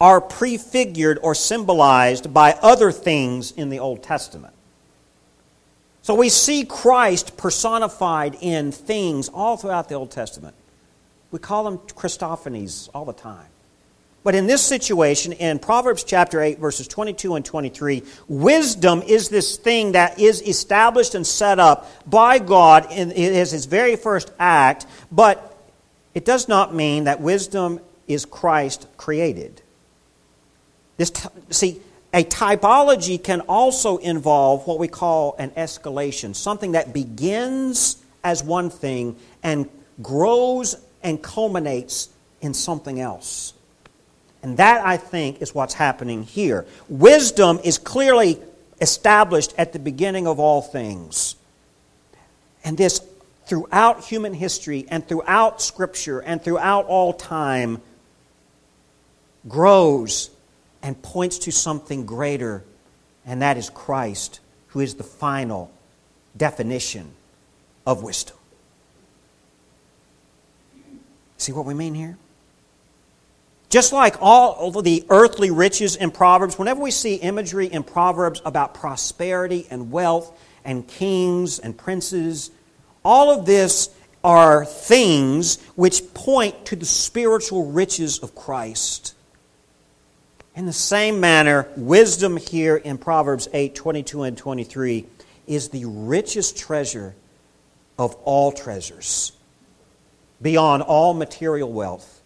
are 0.00 0.20
prefigured 0.20 1.18
or 1.22 1.34
symbolized 1.34 2.32
by 2.32 2.52
other 2.62 2.90
things 2.90 3.52
in 3.52 3.68
the 3.68 3.78
Old 3.78 4.02
Testament. 4.02 4.54
So 6.02 6.14
we 6.14 6.30
see 6.30 6.64
Christ 6.64 7.36
personified 7.36 8.36
in 8.40 8.72
things 8.72 9.28
all 9.28 9.56
throughout 9.56 9.88
the 9.88 9.96
Old 9.96 10.10
Testament. 10.10 10.54
We 11.30 11.38
call 11.38 11.64
them 11.64 11.78
Christophanies 11.78 12.88
all 12.92 13.04
the 13.04 13.12
time. 13.12 13.46
But 14.22 14.34
in 14.34 14.46
this 14.46 14.62
situation, 14.62 15.32
in 15.32 15.58
Proverbs 15.58 16.04
chapter 16.04 16.42
8, 16.42 16.58
verses 16.58 16.86
22 16.86 17.36
and 17.36 17.44
23, 17.44 18.02
wisdom 18.28 19.02
is 19.02 19.30
this 19.30 19.56
thing 19.56 19.92
that 19.92 20.18
is 20.18 20.42
established 20.42 21.14
and 21.14 21.26
set 21.26 21.58
up 21.58 21.90
by 22.08 22.38
God 22.38 22.92
in, 22.92 23.12
as 23.12 23.50
his 23.50 23.64
very 23.64 23.96
first 23.96 24.30
act, 24.38 24.86
but 25.10 25.56
it 26.14 26.26
does 26.26 26.48
not 26.48 26.74
mean 26.74 27.04
that 27.04 27.20
wisdom 27.20 27.80
is 28.08 28.26
Christ 28.26 28.86
created. 28.98 29.62
This, 30.98 31.10
see, 31.48 31.80
a 32.12 32.24
typology 32.24 33.22
can 33.22 33.40
also 33.42 33.96
involve 33.98 34.66
what 34.66 34.78
we 34.78 34.88
call 34.88 35.34
an 35.38 35.50
escalation, 35.52 36.34
something 36.34 36.72
that 36.72 36.92
begins 36.92 37.96
as 38.22 38.42
one 38.42 38.68
thing 38.68 39.16
and 39.42 39.66
grows 40.02 40.76
and 41.02 41.22
culminates 41.22 42.08
in 42.40 42.54
something 42.54 43.00
else. 43.00 43.54
And 44.42 44.56
that, 44.56 44.84
I 44.84 44.96
think, 44.96 45.42
is 45.42 45.54
what's 45.54 45.74
happening 45.74 46.22
here. 46.22 46.66
Wisdom 46.88 47.60
is 47.62 47.78
clearly 47.78 48.38
established 48.80 49.54
at 49.58 49.72
the 49.72 49.78
beginning 49.78 50.26
of 50.26 50.40
all 50.40 50.62
things. 50.62 51.36
And 52.64 52.78
this, 52.78 53.02
throughout 53.46 54.04
human 54.04 54.32
history 54.32 54.86
and 54.88 55.06
throughout 55.06 55.60
Scripture 55.60 56.20
and 56.20 56.42
throughout 56.42 56.86
all 56.86 57.12
time, 57.12 57.82
grows 59.48 60.30
and 60.82 61.00
points 61.02 61.38
to 61.40 61.52
something 61.52 62.06
greater, 62.06 62.64
and 63.26 63.42
that 63.42 63.56
is 63.56 63.68
Christ, 63.68 64.40
who 64.68 64.80
is 64.80 64.94
the 64.94 65.04
final 65.04 65.70
definition 66.36 67.12
of 67.86 68.02
wisdom. 68.02 68.36
See 71.40 71.52
what 71.52 71.64
we 71.64 71.74
mean 71.74 71.94
here? 71.94 72.18
Just 73.70 73.92
like 73.92 74.16
all 74.20 74.76
of 74.76 74.84
the 74.84 75.04
earthly 75.08 75.50
riches 75.50 75.96
in 75.96 76.10
Proverbs, 76.10 76.58
whenever 76.58 76.80
we 76.80 76.90
see 76.90 77.14
imagery 77.14 77.66
in 77.66 77.82
Proverbs 77.82 78.42
about 78.44 78.74
prosperity 78.74 79.66
and 79.70 79.92
wealth 79.92 80.36
and 80.64 80.86
kings 80.86 81.58
and 81.58 81.76
princes, 81.78 82.50
all 83.04 83.30
of 83.30 83.46
this 83.46 83.90
are 84.22 84.64
things 84.64 85.62
which 85.76 86.12
point 86.12 86.66
to 86.66 86.76
the 86.76 86.84
spiritual 86.84 87.70
riches 87.70 88.18
of 88.18 88.34
Christ. 88.34 89.14
In 90.54 90.66
the 90.66 90.72
same 90.72 91.20
manner, 91.20 91.68
wisdom 91.76 92.36
here 92.36 92.76
in 92.76 92.98
Proverbs 92.98 93.48
8 93.52 93.74
22 93.74 94.24
and 94.24 94.36
23 94.36 95.06
is 95.46 95.68
the 95.70 95.84
richest 95.86 96.58
treasure 96.58 97.14
of 97.98 98.14
all 98.24 98.52
treasures, 98.52 99.32
beyond 100.40 100.82
all 100.82 101.14
material 101.14 101.72
wealth 101.72 102.20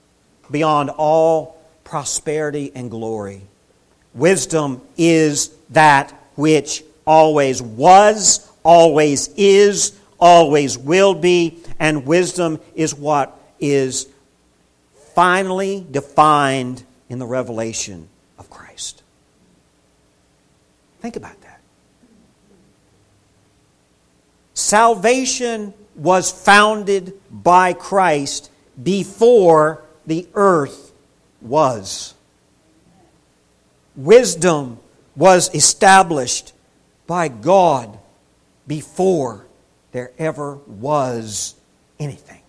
beyond 0.50 0.90
all 0.90 1.60
prosperity 1.84 2.72
and 2.74 2.90
glory. 2.90 3.42
Wisdom 4.14 4.80
is 4.96 5.48
that 5.70 6.12
which 6.36 6.84
always 7.06 7.60
was, 7.60 8.50
always 8.62 9.28
is, 9.36 9.98
always 10.18 10.78
will 10.78 11.14
be, 11.14 11.58
and 11.78 12.06
wisdom 12.06 12.60
is 12.74 12.94
what 12.94 13.38
is 13.60 14.06
finally 15.14 15.86
defined 15.90 16.84
in 17.08 17.18
the 17.18 17.26
revelation 17.26 18.08
of 18.38 18.48
Christ. 18.50 19.02
Think 21.00 21.16
about 21.16 21.40
that. 21.42 21.60
Salvation 24.54 25.74
was 25.96 26.30
founded 26.30 27.14
by 27.30 27.72
Christ 27.72 28.50
before 28.82 29.84
the 30.06 30.26
earth 30.34 30.92
was. 31.40 32.14
Wisdom 33.96 34.78
was 35.16 35.54
established 35.54 36.52
by 37.06 37.28
God 37.28 37.98
before 38.66 39.46
there 39.92 40.10
ever 40.18 40.56
was 40.66 41.54
anything. 42.00 42.40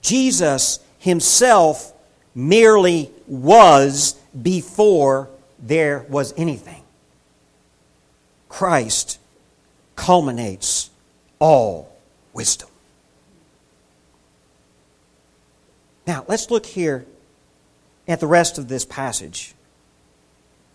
Jesus 0.00 0.80
himself 0.98 1.92
merely 2.34 3.10
was 3.26 4.14
before 4.40 5.28
there 5.58 6.06
was 6.08 6.32
anything. 6.36 6.82
Christ 8.48 9.18
culminates 9.96 10.90
all 11.38 11.96
wisdom. 12.32 12.68
Now, 16.06 16.24
let's 16.26 16.50
look 16.50 16.64
here 16.64 17.04
at 18.06 18.20
the 18.20 18.26
rest 18.26 18.58
of 18.58 18.68
this 18.68 18.84
passage. 18.84 19.54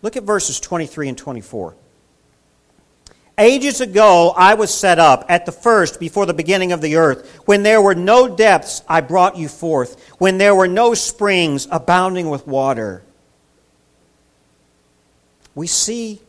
Look 0.02 0.16
at 0.16 0.22
verses 0.22 0.60
23 0.60 1.08
and 1.08 1.18
24. 1.18 1.74
Ages 3.36 3.80
ago 3.80 4.32
I 4.36 4.54
was 4.54 4.72
set 4.72 5.00
up 5.00 5.24
at 5.28 5.44
the 5.44 5.50
first 5.50 5.98
before 5.98 6.24
the 6.24 6.34
beginning 6.34 6.70
of 6.70 6.80
the 6.80 6.96
earth. 6.96 7.28
When 7.46 7.64
there 7.64 7.82
were 7.82 7.96
no 7.96 8.28
depths, 8.28 8.82
I 8.88 9.00
brought 9.00 9.36
you 9.36 9.48
forth. 9.48 10.08
When 10.18 10.38
there 10.38 10.54
were 10.54 10.68
no 10.68 10.94
springs 10.94 11.66
abounding 11.70 12.30
with 12.30 12.46
water. 12.46 13.02
We 15.56 15.66
see 15.66 16.20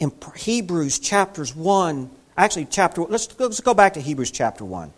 in 0.00 0.12
Hebrews 0.34 0.98
chapters 0.98 1.54
1, 1.54 2.10
actually, 2.36 2.66
chapter, 2.66 3.02
let's, 3.02 3.28
let's 3.38 3.60
go 3.60 3.74
back 3.74 3.94
to 3.94 4.00
Hebrews 4.00 4.30
chapter 4.30 4.64
1. 4.64 4.92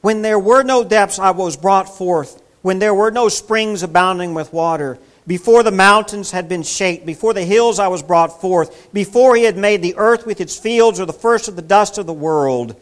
When 0.00 0.22
there 0.22 0.38
were 0.38 0.62
no 0.62 0.82
depths, 0.84 1.18
I 1.18 1.30
was 1.30 1.56
brought 1.56 1.96
forth. 1.96 2.42
When 2.62 2.78
there 2.78 2.94
were 2.94 3.10
no 3.10 3.28
springs 3.28 3.82
abounding 3.82 4.34
with 4.34 4.52
water. 4.52 4.98
Before 5.26 5.62
the 5.62 5.70
mountains 5.70 6.30
had 6.30 6.48
been 6.48 6.62
shaped, 6.62 7.06
before 7.06 7.34
the 7.34 7.44
hills 7.44 7.78
I 7.78 7.88
was 7.88 8.02
brought 8.02 8.40
forth, 8.40 8.92
before 8.92 9.36
he 9.36 9.44
had 9.44 9.56
made 9.56 9.82
the 9.82 9.96
earth 9.96 10.26
with 10.26 10.40
its 10.40 10.58
fields, 10.58 10.98
or 10.98 11.06
the 11.06 11.12
first 11.12 11.46
of 11.46 11.56
the 11.56 11.62
dust 11.62 11.98
of 11.98 12.06
the 12.06 12.12
world. 12.12 12.74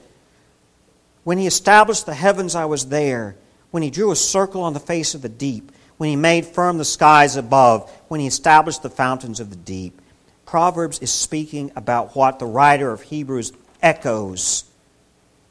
When 1.25 1.39
he 1.39 1.47
established 1.47 2.07
the 2.07 2.15
heavens, 2.15 2.55
I 2.55 2.65
was 2.65 2.87
there. 2.87 3.37
When 3.71 3.83
he 3.83 3.91
drew 3.91 4.11
a 4.11 4.17
circle 4.17 4.63
on 4.63 4.73
the 4.73 4.81
face 4.81 5.15
of 5.15 5.23
the 5.23 5.29
deep. 5.29 5.73
When 5.99 6.09
he 6.09 6.17
made 6.17 6.47
firm 6.47 6.79
the 6.79 6.85
skies 6.85 7.37
above. 7.37 7.91
When 8.09 8.21
he 8.21 8.27
established 8.27 8.83
the 8.83 8.91
fountains 8.91 9.41
of 9.41 9.51
the 9.51 9.57
deep. 9.57 10.01
Proverbs 10.49 11.01
is 11.01 11.13
speaking 11.13 11.71
about 11.77 12.17
what 12.17 12.39
the 12.39 12.47
writer 12.47 12.91
of 12.91 13.03
Hebrews 13.03 13.53
echoes 13.83 14.65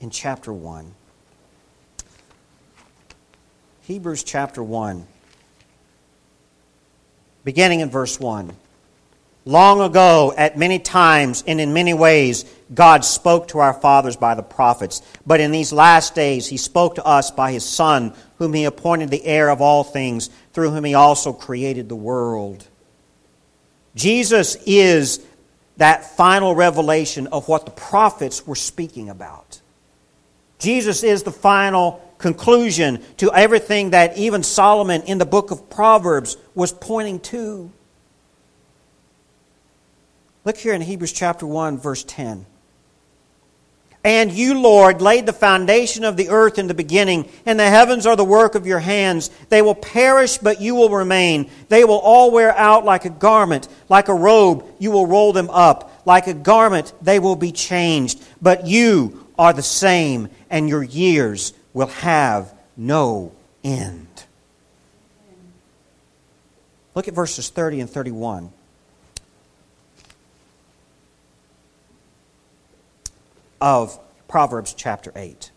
in 0.02 0.10
chapter 0.10 0.52
1. 0.52 0.92
Hebrews 3.82 4.24
chapter 4.24 4.64
1, 4.64 5.06
beginning 7.44 7.82
in 7.82 7.92
verse 7.92 8.20
1. 8.20 8.52
Long 9.46 9.82
ago, 9.82 10.34
at 10.36 10.58
many 10.58 10.80
times 10.80 11.44
and 11.46 11.62
in 11.62 11.76
many 11.76 11.94
ways, 11.94 12.46
God 12.74 13.06
spoke 13.06 13.50
to 13.50 13.60
our 13.60 13.76
fathers 13.76 14.16
by 14.16 14.34
the 14.34 14.42
prophets. 14.42 15.04
But 15.28 15.40
in 15.40 15.52
these 15.52 15.72
last 15.72 16.16
days, 16.16 16.48
He 16.48 16.58
spoke 16.58 16.96
to 16.96 17.06
us 17.06 17.30
by 17.30 17.52
His 17.52 17.64
Son, 17.64 18.16
whom 18.40 18.52
He 18.52 18.66
appointed 18.66 19.12
the 19.12 19.24
heir 19.26 19.50
of 19.52 19.62
all 19.62 19.84
things, 19.84 20.32
through 20.54 20.72
whom 20.72 20.86
He 20.86 20.96
also 20.96 21.34
created 21.34 21.88
the 21.88 21.96
world. 21.96 22.68
Jesus 23.98 24.56
is 24.66 25.26
that 25.78 26.16
final 26.16 26.56
revelation 26.56 27.28
of 27.28 27.48
what 27.48 27.66
the 27.66 27.72
prophets 27.72 28.46
were 28.46 28.56
speaking 28.56 29.10
about. 29.10 29.60
Jesus 30.60 31.04
is 31.04 31.24
the 31.24 31.32
final 31.32 32.02
conclusion 32.18 33.04
to 33.18 33.34
everything 33.34 33.92
that 33.92 34.18
even 34.18 34.44
Solomon 34.44 35.02
in 35.04 35.18
the 35.18 35.26
book 35.26 35.52
of 35.52 35.70
Proverbs 35.70 36.38
was 36.56 36.72
pointing 36.72 37.20
to. 37.22 37.72
Look 40.46 40.58
here 40.58 40.74
in 40.74 40.82
Hebrews 40.82 41.12
chapter 41.12 41.46
1, 41.46 41.78
verse 41.80 42.04
10. 42.04 42.46
And 44.08 44.32
you, 44.32 44.58
Lord, 44.58 45.02
laid 45.02 45.26
the 45.26 45.34
foundation 45.34 46.06
of 46.06 46.16
the 46.16 46.30
earth 46.30 46.58
in 46.58 46.68
the 46.68 46.74
beginning, 46.74 47.28
and 47.46 47.60
the 47.60 47.70
heavens 47.70 48.06
are 48.06 48.16
the 48.16 48.24
work 48.24 48.56
of 48.56 48.66
your 48.66 48.80
hands. 48.80 49.30
They 49.50 49.62
will 49.62 49.76
perish, 49.76 50.38
but 50.38 50.62
you 50.62 50.76
will 50.76 50.90
remain. 50.90 51.52
They 51.68 51.84
will 51.84 52.00
all 52.00 52.32
wear 52.32 52.56
out 52.56 52.86
like 52.86 53.04
a 53.04 53.10
garment. 53.10 53.68
Like 53.90 54.08
a 54.08 54.14
robe, 54.14 54.64
you 54.80 54.92
will 54.92 55.08
roll 55.08 55.34
them 55.34 55.50
up. 55.50 56.04
Like 56.06 56.28
a 56.28 56.34
garment, 56.34 56.94
they 57.02 57.20
will 57.20 57.36
be 57.36 57.52
changed. 57.52 58.24
But 58.42 58.66
you 58.66 59.28
are 59.38 59.52
the 59.52 59.62
same, 59.62 60.30
and 60.50 60.70
your 60.70 60.84
years 60.84 61.52
will 61.74 61.88
have 61.88 62.54
no 62.78 63.34
end. 63.62 64.08
Look 66.96 67.10
at 67.10 67.14
verses 67.14 67.50
30 67.50 67.82
and 67.82 67.90
31. 67.90 68.54
Of 73.62 74.00
Proverbs 74.28 74.74
chapter 74.74 75.12
8. 75.16 75.52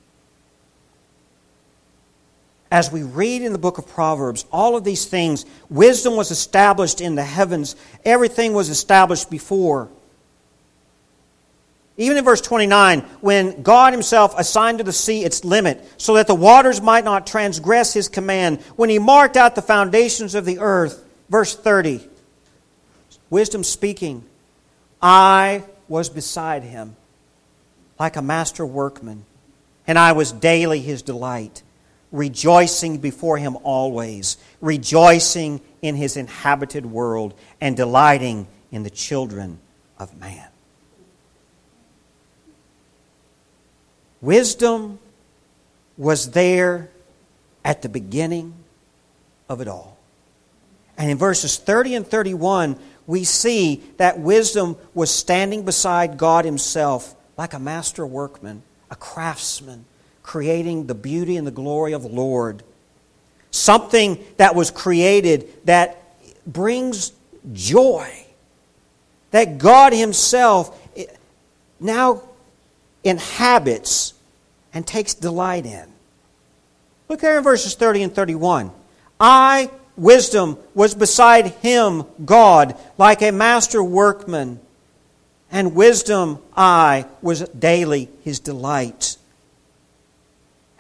As 2.70 2.92
we 2.92 3.02
read 3.02 3.42
in 3.42 3.52
the 3.52 3.58
book 3.58 3.78
of 3.78 3.88
Proverbs, 3.88 4.44
all 4.52 4.76
of 4.76 4.84
these 4.84 5.04
things, 5.04 5.44
wisdom 5.68 6.14
was 6.14 6.30
established 6.30 7.00
in 7.00 7.16
the 7.16 7.24
heavens, 7.24 7.74
everything 8.04 8.52
was 8.52 8.68
established 8.68 9.28
before. 9.28 9.88
Even 11.96 12.16
in 12.16 12.24
verse 12.24 12.40
29, 12.40 13.00
when 13.20 13.62
God 13.62 13.92
Himself 13.92 14.38
assigned 14.38 14.78
to 14.78 14.84
the 14.84 14.92
sea 14.92 15.24
its 15.24 15.44
limit, 15.44 15.84
so 15.96 16.14
that 16.14 16.28
the 16.28 16.34
waters 16.34 16.80
might 16.80 17.04
not 17.04 17.26
transgress 17.26 17.92
His 17.92 18.08
command, 18.08 18.60
when 18.76 18.88
He 18.88 19.00
marked 19.00 19.36
out 19.36 19.56
the 19.56 19.62
foundations 19.62 20.36
of 20.36 20.44
the 20.44 20.60
earth, 20.60 21.04
verse 21.28 21.56
30, 21.56 22.08
wisdom 23.30 23.64
speaking, 23.64 24.24
I 25.02 25.64
was 25.88 26.08
beside 26.08 26.62
Him 26.62 26.94
like 28.00 28.16
a 28.16 28.22
master 28.22 28.64
workman, 28.64 29.26
and 29.86 29.98
I 29.98 30.12
was 30.12 30.32
daily 30.32 30.80
His 30.80 31.02
delight, 31.02 31.62
rejoicing 32.10 32.96
before 32.96 33.36
Him 33.36 33.58
always, 33.62 34.38
rejoicing 34.62 35.60
in 35.82 35.96
His 35.96 36.16
inhabited 36.16 36.86
world, 36.86 37.34
and 37.60 37.76
delighting 37.76 38.48
in 38.72 38.84
the 38.84 38.90
children 38.90 39.60
of 39.98 40.18
man. 40.18 40.48
Wisdom 44.22 44.98
was 45.98 46.30
there 46.30 46.88
at 47.62 47.82
the 47.82 47.88
beginning 47.90 48.54
of 49.46 49.60
it 49.60 49.68
all. 49.68 49.98
And 50.96 51.10
in 51.10 51.18
verses 51.18 51.58
30 51.58 51.96
and 51.96 52.06
31, 52.06 52.78
we 53.06 53.24
see 53.24 53.82
that 53.98 54.18
wisdom 54.18 54.78
was 54.94 55.10
standing 55.10 55.66
beside 55.66 56.16
God 56.16 56.46
Himself 56.46 57.14
like 57.40 57.54
a 57.54 57.58
master 57.58 58.06
workman, 58.06 58.62
a 58.90 58.94
craftsman, 58.94 59.86
creating 60.22 60.88
the 60.88 60.94
beauty 60.94 61.38
and 61.38 61.46
the 61.46 61.50
glory 61.50 61.94
of 61.94 62.02
the 62.02 62.08
Lord. 62.08 62.62
Something 63.50 64.22
that 64.36 64.54
was 64.54 64.70
created 64.70 65.48
that 65.64 66.02
brings 66.46 67.12
joy. 67.54 68.26
That 69.30 69.56
God 69.56 69.94
Himself 69.94 70.78
eh, 70.94 71.06
now 71.80 72.20
inhabits 73.04 74.12
and 74.74 74.86
takes 74.86 75.14
delight 75.14 75.64
in. 75.64 75.88
Look 77.08 77.20
there 77.20 77.38
in 77.38 77.42
verses 77.42 77.74
30 77.74 78.02
and 78.02 78.14
31. 78.14 78.70
I, 79.18 79.70
wisdom, 79.96 80.58
was 80.74 80.94
beside 80.94 81.46
him, 81.46 82.04
God, 82.22 82.76
like 82.98 83.22
a 83.22 83.32
master 83.32 83.82
workman, 83.82 84.60
and 85.52 85.74
wisdom, 85.74 86.38
I, 86.56 87.06
was 87.22 87.48
daily 87.48 88.08
his 88.22 88.40
delight, 88.40 89.16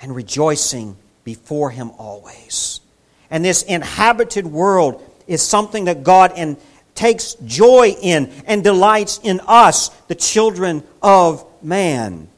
and 0.00 0.14
rejoicing 0.14 0.96
before 1.24 1.70
him 1.70 1.90
always. 1.98 2.80
And 3.30 3.44
this 3.44 3.62
inhabited 3.62 4.46
world 4.46 5.02
is 5.26 5.42
something 5.42 5.84
that 5.84 6.02
God 6.02 6.32
in, 6.36 6.56
takes 6.94 7.34
joy 7.34 7.96
in 8.00 8.30
and 8.46 8.64
delights 8.64 9.20
in 9.22 9.40
us, 9.46 9.88
the 10.08 10.14
children 10.14 10.82
of 11.02 11.44
man. 11.62 12.28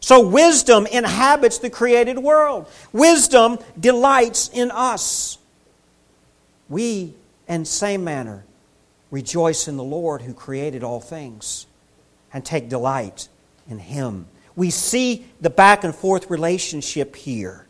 So 0.00 0.26
wisdom 0.26 0.86
inhabits 0.86 1.58
the 1.58 1.70
created 1.70 2.18
world. 2.18 2.66
Wisdom 2.92 3.58
delights 3.78 4.48
in 4.52 4.70
us. 4.70 5.38
We, 6.68 7.14
in 7.46 7.64
same 7.64 8.04
manner, 8.04 8.44
rejoice 9.10 9.68
in 9.68 9.76
the 9.76 9.84
Lord 9.84 10.22
who 10.22 10.34
created 10.34 10.82
all 10.82 11.00
things 11.00 11.66
and 12.32 12.44
take 12.44 12.68
delight 12.68 13.28
in 13.68 13.78
Him. 13.78 14.26
We 14.56 14.70
see 14.70 15.26
the 15.40 15.50
back 15.50 15.84
and 15.84 15.94
forth 15.94 16.30
relationship 16.30 17.16
here. 17.16 17.66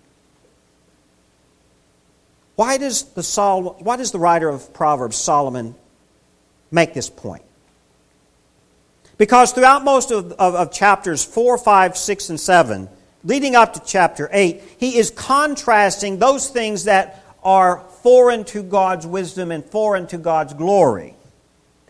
Why 2.56 2.78
does 2.78 3.04
the, 3.12 3.22
Sol- 3.22 3.76
why 3.78 3.96
does 3.96 4.10
the 4.10 4.18
writer 4.18 4.48
of 4.48 4.72
Proverbs, 4.72 5.16
Solomon, 5.16 5.74
make 6.72 6.94
this 6.94 7.08
point? 7.08 7.44
Because 9.16 9.52
throughout 9.52 9.84
most 9.84 10.10
of, 10.10 10.32
of, 10.32 10.54
of, 10.54 10.72
chapters 10.72 11.24
4, 11.24 11.58
5, 11.58 11.96
6, 11.96 12.30
and 12.30 12.40
7, 12.40 12.88
leading 13.22 13.54
up 13.54 13.74
to 13.74 13.82
chapter 13.84 14.28
8, 14.32 14.62
he 14.78 14.96
is 14.96 15.10
contrasting 15.10 16.18
those 16.18 16.48
things 16.48 16.84
that 16.84 17.24
are 17.42 17.84
foreign 18.02 18.44
to 18.44 18.62
God's 18.62 19.06
wisdom 19.06 19.50
and 19.52 19.64
foreign 19.64 20.06
to 20.08 20.18
God's 20.18 20.54
glory. 20.54 21.14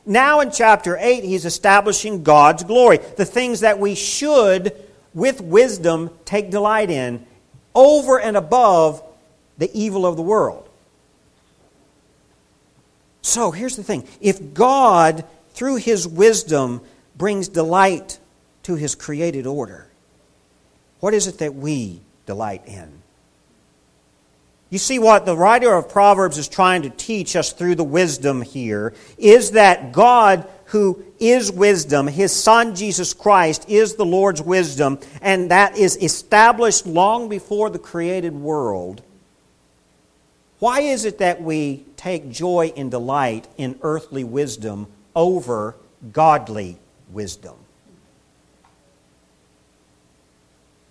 Now 0.07 0.41
in 0.41 0.51
chapter 0.51 0.97
8, 0.99 1.25
he's 1.25 1.45
establishing 1.45 2.23
God's 2.23 2.65
glory, 2.65 2.99
the 3.17 3.25
things 3.25 3.61
that 3.61 3.79
we 3.79 3.95
should, 3.95 4.73
with 5.15 5.41
wisdom, 5.41 6.11
take 6.25 6.51
delight 6.51 6.91
in 6.91 7.27
over 7.75 8.19
and 8.19 8.37
above 8.37 9.03
the 9.59 9.71
evil 9.73 10.07
of 10.07 10.17
the 10.17 10.23
world. 10.23 10.69
So 13.23 13.51
here's 13.51 13.77
the 13.77 13.83
thing 13.83 14.07
if 14.21 14.55
God, 14.55 15.25
through 15.51 15.77
his 15.77 16.07
wisdom, 16.09 16.81
brings 17.17 17.49
delight 17.49 18.19
to 18.65 18.75
his 18.75 18.95
created 18.95 19.47
order. 19.47 19.87
What 21.01 21.15
is 21.15 21.27
it 21.27 21.39
that 21.39 21.55
we 21.55 22.01
delight 22.27 22.63
in? 22.67 23.03
You 24.71 24.79
see, 24.79 24.99
what 24.99 25.25
the 25.25 25.37
writer 25.37 25.73
of 25.73 25.89
Proverbs 25.89 26.37
is 26.37 26.49
trying 26.49 26.83
to 26.83 26.91
teach 26.91 27.37
us 27.37 27.53
through 27.53 27.77
the 27.77 27.85
wisdom 27.85 28.43
here 28.43 28.93
is 29.17 29.53
that 29.53 29.93
God, 29.93 30.47
who 30.67 31.03
is 31.19 31.51
wisdom, 31.51 32.07
his 32.07 32.35
Son 32.35 32.75
Jesus 32.75 33.15
Christ, 33.15 33.69
is 33.69 33.95
the 33.95 34.05
Lord's 34.05 34.43
wisdom, 34.43 34.99
and 35.23 35.51
that 35.51 35.79
is 35.79 35.97
established 35.97 36.87
long 36.87 37.29
before 37.29 37.71
the 37.71 37.79
created 37.79 38.35
world. 38.35 39.03
Why 40.59 40.81
is 40.81 41.05
it 41.05 41.19
that 41.19 41.41
we 41.41 41.85
take 41.97 42.31
joy 42.31 42.73
and 42.77 42.91
delight 42.91 43.47
in 43.57 43.79
earthly 43.83 44.25
wisdom 44.25 44.87
over 45.15 45.75
godly 46.13 46.79
wisdom. 47.11 47.57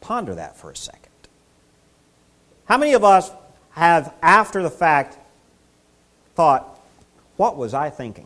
Ponder 0.01 0.35
that 0.35 0.57
for 0.57 0.71
a 0.71 0.75
second. 0.75 1.01
How 2.65 2.77
many 2.77 2.93
of 2.93 3.03
us 3.03 3.31
have, 3.77 4.11
after 4.23 4.63
the 4.63 4.71
fact, 4.71 5.19
thought, 6.33 6.79
what 7.35 7.57
was 7.57 7.75
I 7.75 7.91
thinking? 7.91 8.25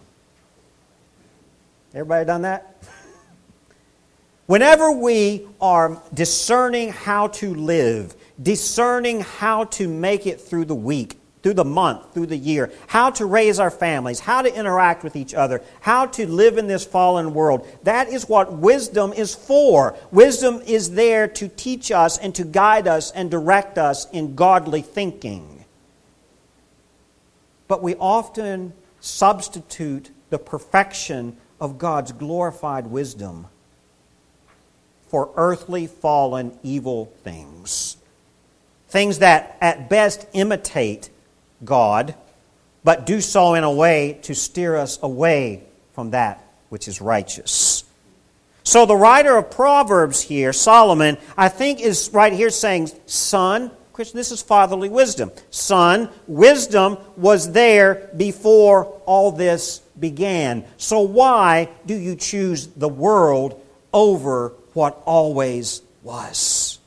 Everybody 1.93 2.25
done 2.25 2.43
that? 2.43 2.77
Whenever 4.45 4.91
we 4.91 5.45
are 5.59 6.01
discerning 6.13 6.89
how 6.89 7.27
to 7.27 7.53
live, 7.53 8.15
discerning 8.41 9.19
how 9.19 9.65
to 9.65 9.89
make 9.89 10.25
it 10.25 10.39
through 10.39 10.65
the 10.65 10.75
week, 10.75 11.19
through 11.41 11.53
the 11.55 11.65
month, 11.65 12.13
through 12.13 12.27
the 12.27 12.37
year, 12.37 12.71
how 12.87 13.09
to 13.09 13.25
raise 13.25 13.59
our 13.59 13.71
families, 13.71 14.19
how 14.19 14.41
to 14.41 14.55
interact 14.55 15.03
with 15.03 15.15
each 15.15 15.33
other, 15.33 15.61
how 15.81 16.05
to 16.05 16.27
live 16.27 16.57
in 16.57 16.67
this 16.67 16.85
fallen 16.85 17.33
world. 17.33 17.67
That 17.83 18.09
is 18.09 18.29
what 18.29 18.53
wisdom 18.53 19.11
is 19.13 19.33
for. 19.33 19.95
Wisdom 20.11 20.61
is 20.65 20.91
there 20.91 21.27
to 21.27 21.47
teach 21.47 21.91
us 21.91 22.17
and 22.17 22.35
to 22.35 22.43
guide 22.43 22.87
us 22.87 23.11
and 23.11 23.31
direct 23.31 23.77
us 23.77 24.09
in 24.11 24.35
godly 24.35 24.81
thinking. 24.81 25.65
But 27.67 27.81
we 27.81 27.95
often 27.95 28.73
substitute 28.99 30.11
the 30.29 30.37
perfection 30.37 31.37
of 31.59 31.77
God's 31.77 32.11
glorified 32.11 32.87
wisdom 32.87 33.47
for 35.07 35.29
earthly, 35.35 35.87
fallen, 35.87 36.57
evil 36.63 37.11
things. 37.23 37.97
Things 38.87 39.19
that 39.19 39.57
at 39.59 39.89
best 39.89 40.25
imitate 40.33 41.09
God, 41.63 42.15
but 42.83 43.05
do 43.05 43.21
so 43.21 43.53
in 43.53 43.63
a 43.63 43.71
way 43.71 44.19
to 44.23 44.35
steer 44.35 44.75
us 44.75 44.99
away 45.01 45.63
from 45.93 46.11
that 46.11 46.43
which 46.69 46.87
is 46.87 47.01
righteous. 47.01 47.83
So 48.63 48.85
the 48.85 48.95
writer 48.95 49.37
of 49.37 49.51
Proverbs 49.51 50.21
here, 50.21 50.53
Solomon, 50.53 51.17
I 51.35 51.49
think 51.49 51.81
is 51.81 52.09
right 52.13 52.31
here 52.31 52.49
saying, 52.49 52.91
Son, 53.05 53.71
Christian, 53.91 54.17
this 54.17 54.31
is 54.31 54.41
fatherly 54.41 54.89
wisdom. 54.89 55.31
Son, 55.49 56.09
wisdom 56.27 56.97
was 57.17 57.51
there 57.51 58.09
before 58.15 58.85
all 59.05 59.31
this 59.31 59.79
began. 59.99 60.63
So 60.77 61.01
why 61.01 61.69
do 61.85 61.95
you 61.95 62.15
choose 62.15 62.67
the 62.67 62.89
world 62.89 63.61
over 63.93 64.53
what 64.73 65.01
always 65.05 65.81
was? 66.03 66.79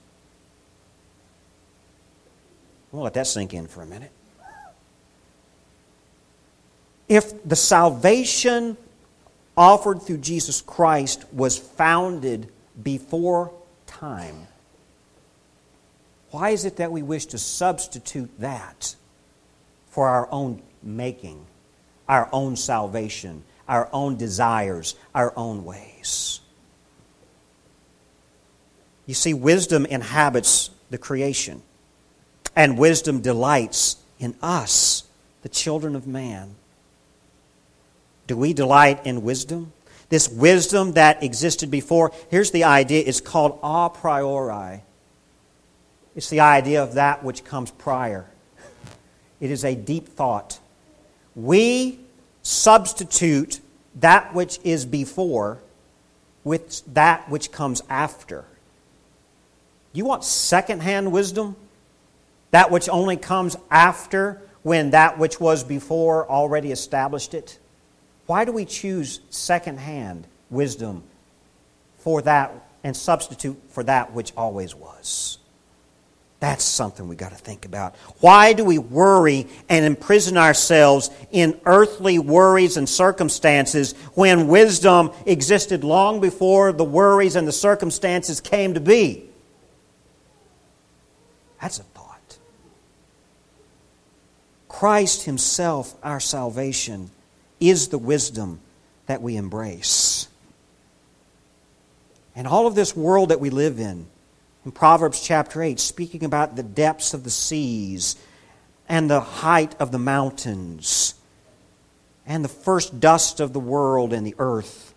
We'll 2.91 3.03
let 3.03 3.15
that 3.15 3.27
sink 3.27 3.53
in 3.53 3.67
for 3.67 3.83
a 3.83 3.87
minute 3.87 4.13
if 7.09 7.47
the 7.47 7.57
salvation 7.57 8.77
offered 9.57 10.03
through 10.03 10.19
Jesus 10.19 10.61
Christ 10.63 11.25
was 11.33 11.59
founded 11.59 12.51
before 12.83 13.53
time, 13.87 14.47
why 16.31 16.51
is 16.51 16.65
it 16.65 16.77
that 16.79 16.91
we 16.91 17.03
wish 17.03 17.27
to 17.27 17.39
substitute 17.39 18.31
that 18.41 18.97
for 19.91 20.09
our 20.09 20.29
own 20.33 20.63
making, 20.83 21.47
our 22.09 22.29
own 22.33 22.57
salvation, 22.57 23.45
our 23.69 23.89
own 23.93 24.17
desires, 24.17 24.97
our 25.15 25.33
own 25.37 25.65
ways? 25.65 26.41
You 29.07 29.15
see, 29.15 29.35
wisdom 29.35 29.87
inhabits 29.87 30.71
the 30.91 30.99
creation, 30.99 31.63
and 32.57 32.79
wisdom 32.79 33.21
delights 33.21 33.97
in 34.19 34.35
us, 34.43 35.05
the 35.43 35.49
children 35.49 35.95
of 35.95 36.07
man. 36.07 36.57
Do 38.27 38.37
we 38.37 38.53
delight 38.53 39.05
in 39.07 39.23
wisdom? 39.23 39.73
This 40.09 40.29
wisdom 40.29 40.93
that 40.93 41.23
existed 41.23 41.71
before, 41.71 42.13
here's 42.31 42.51
the 42.51 42.65
idea 42.65 43.03
it's 43.07 43.21
called 43.21 43.59
a 43.63 43.91
priori. 43.91 44.83
It's 46.15 46.31
the 46.31 46.41
idea 46.41 46.83
of 46.83 46.95
that 46.95 47.25
which 47.25 47.45
comes 47.45 47.71
prior. 47.71 48.27
It 49.41 49.51
is 49.51 49.65
a 49.65 49.75
deep 49.75 50.09
thought. 50.09 50.61
We 51.35 52.01
substitute 52.43 53.61
that 53.97 54.35
which 54.35 54.59
is 54.65 54.87
before 54.87 55.59
with 56.45 56.83
that 56.95 57.29
which 57.29 57.51
comes 57.51 57.83
after. 57.89 58.45
You 59.93 60.05
want 60.05 60.25
secondhand 60.25 61.11
wisdom? 61.13 61.57
That 62.51 62.71
which 62.71 62.89
only 62.89 63.17
comes 63.17 63.57
after 63.71 64.41
when 64.63 64.91
that 64.91 65.19
which 65.19 65.41
was 65.41 65.65
before 65.65 66.29
already 66.29 66.71
established 66.71 67.35
it? 67.35 67.59
Why 68.27 68.45
do 68.45 68.53
we 68.53 68.65
choose 68.65 69.21
secondhand 69.31 70.27
wisdom 70.51 71.03
for 71.99 72.23
that 72.23 72.53
and 72.83 72.97
substitute 72.97 73.61
for 73.69 73.83
that 73.85 74.13
which 74.13 74.33
always 74.37 74.75
was? 74.75 75.39
That's 76.45 76.65
something 76.65 77.09
we 77.09 77.17
got 77.17 77.31
to 77.31 77.39
think 77.39 77.65
about. 77.65 77.97
Why 78.21 78.53
do 78.53 78.67
we 78.67 78.77
worry 78.77 79.47
and 79.71 79.85
imprison 79.85 80.37
ourselves 80.37 81.09
in 81.31 81.59
earthly 81.65 82.19
worries 82.19 82.77
and 82.77 82.87
circumstances 82.87 83.95
when 84.13 84.49
wisdom 84.49 85.13
existed 85.25 85.85
long 85.85 86.21
before 86.21 86.73
the 86.73 86.85
worries 86.85 87.37
and 87.37 87.49
the 87.49 87.53
circumstances 87.53 88.43
came 88.43 88.75
to 88.75 88.81
be? 88.81 89.25
That's 91.63 91.79
a 91.79 91.83
thought. 91.83 92.39
Christ 94.69 95.23
Himself, 95.23 95.95
our 96.03 96.21
salvation, 96.21 97.11
is 97.69 97.89
the 97.89 97.99
wisdom 97.99 98.61
that 99.07 99.23
we 99.23 99.37
embrace. 99.37 100.29
And 102.37 102.47
all 102.47 102.67
of 102.67 102.75
this 102.75 102.97
world 102.97 103.29
that 103.29 103.41
we 103.41 103.51
live 103.51 103.79
in, 103.79 104.07
in 104.65 104.73
Proverbs 104.73 105.21
chapter 105.21 105.63
8, 105.63 105.79
speaking 105.79 106.25
about 106.25 106.57
the 106.57 106.63
depths 106.63 107.15
of 107.15 107.23
the 107.25 107.31
seas 107.31 108.17
and 108.89 109.09
the 109.09 109.21
height 109.21 109.75
of 109.79 109.93
the 109.93 109.99
mountains 109.99 111.15
and 112.27 112.45
the 112.45 112.49
first 112.49 113.01
dust 113.01 113.41
of 113.41 113.53
the 113.53 113.61
world 113.61 114.13
and 114.13 114.27
the 114.27 114.35
earth. 114.39 114.95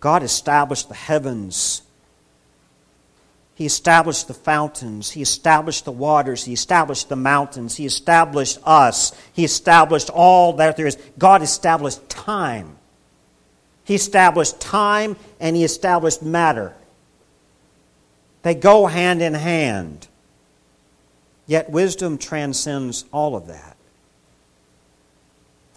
God 0.00 0.22
established 0.22 0.88
the 0.88 0.94
heavens 0.94 1.82
he 3.56 3.64
established 3.64 4.28
the 4.28 4.34
fountains. 4.34 5.10
He 5.10 5.22
established 5.22 5.86
the 5.86 5.92
waters. 5.92 6.44
He 6.44 6.52
established 6.52 7.08
the 7.08 7.16
mountains. 7.16 7.74
He 7.74 7.86
established 7.86 8.58
us. 8.64 9.18
He 9.32 9.44
established 9.44 10.10
all 10.10 10.52
that 10.54 10.76
there 10.76 10.86
is. 10.86 10.98
God 11.16 11.40
established 11.40 12.06
time. 12.10 12.76
He 13.84 13.94
established 13.94 14.60
time 14.60 15.16
and 15.40 15.56
He 15.56 15.64
established 15.64 16.22
matter. 16.22 16.74
They 18.42 18.54
go 18.54 18.84
hand 18.84 19.22
in 19.22 19.32
hand. 19.32 20.06
Yet 21.46 21.70
wisdom 21.70 22.18
transcends 22.18 23.06
all 23.10 23.36
of 23.36 23.46
that. 23.46 23.78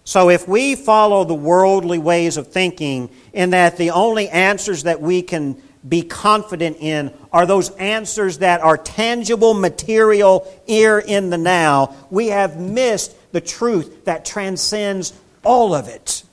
So 0.03 0.29
if 0.29 0.49
we 0.49 0.75
follow 0.75 1.23
the 1.23 1.33
worldly 1.33 1.99
ways 1.99 2.35
of 2.35 2.49
thinking, 2.49 3.09
in 3.31 3.51
that 3.51 3.77
the 3.77 3.91
only 3.91 4.27
answers 4.27 4.83
that 4.83 4.99
we 4.99 5.21
can 5.21 5.61
be 5.87 6.01
confident 6.01 6.77
in 6.79 7.13
are 7.31 7.45
those 7.45 7.69
answers 7.77 8.39
that 8.39 8.61
are 8.61 8.77
tangible, 8.77 9.53
material, 9.53 10.45
here 10.67 10.99
in 10.99 11.29
the 11.29 11.37
now. 11.37 11.95
We 12.09 12.27
have 12.27 12.59
missed 12.59 13.15
the 13.31 13.41
truth 13.41 14.05
that 14.05 14.25
transcends 14.25 15.13
all 15.43 15.73
of 15.73 15.87
it. 15.87 16.23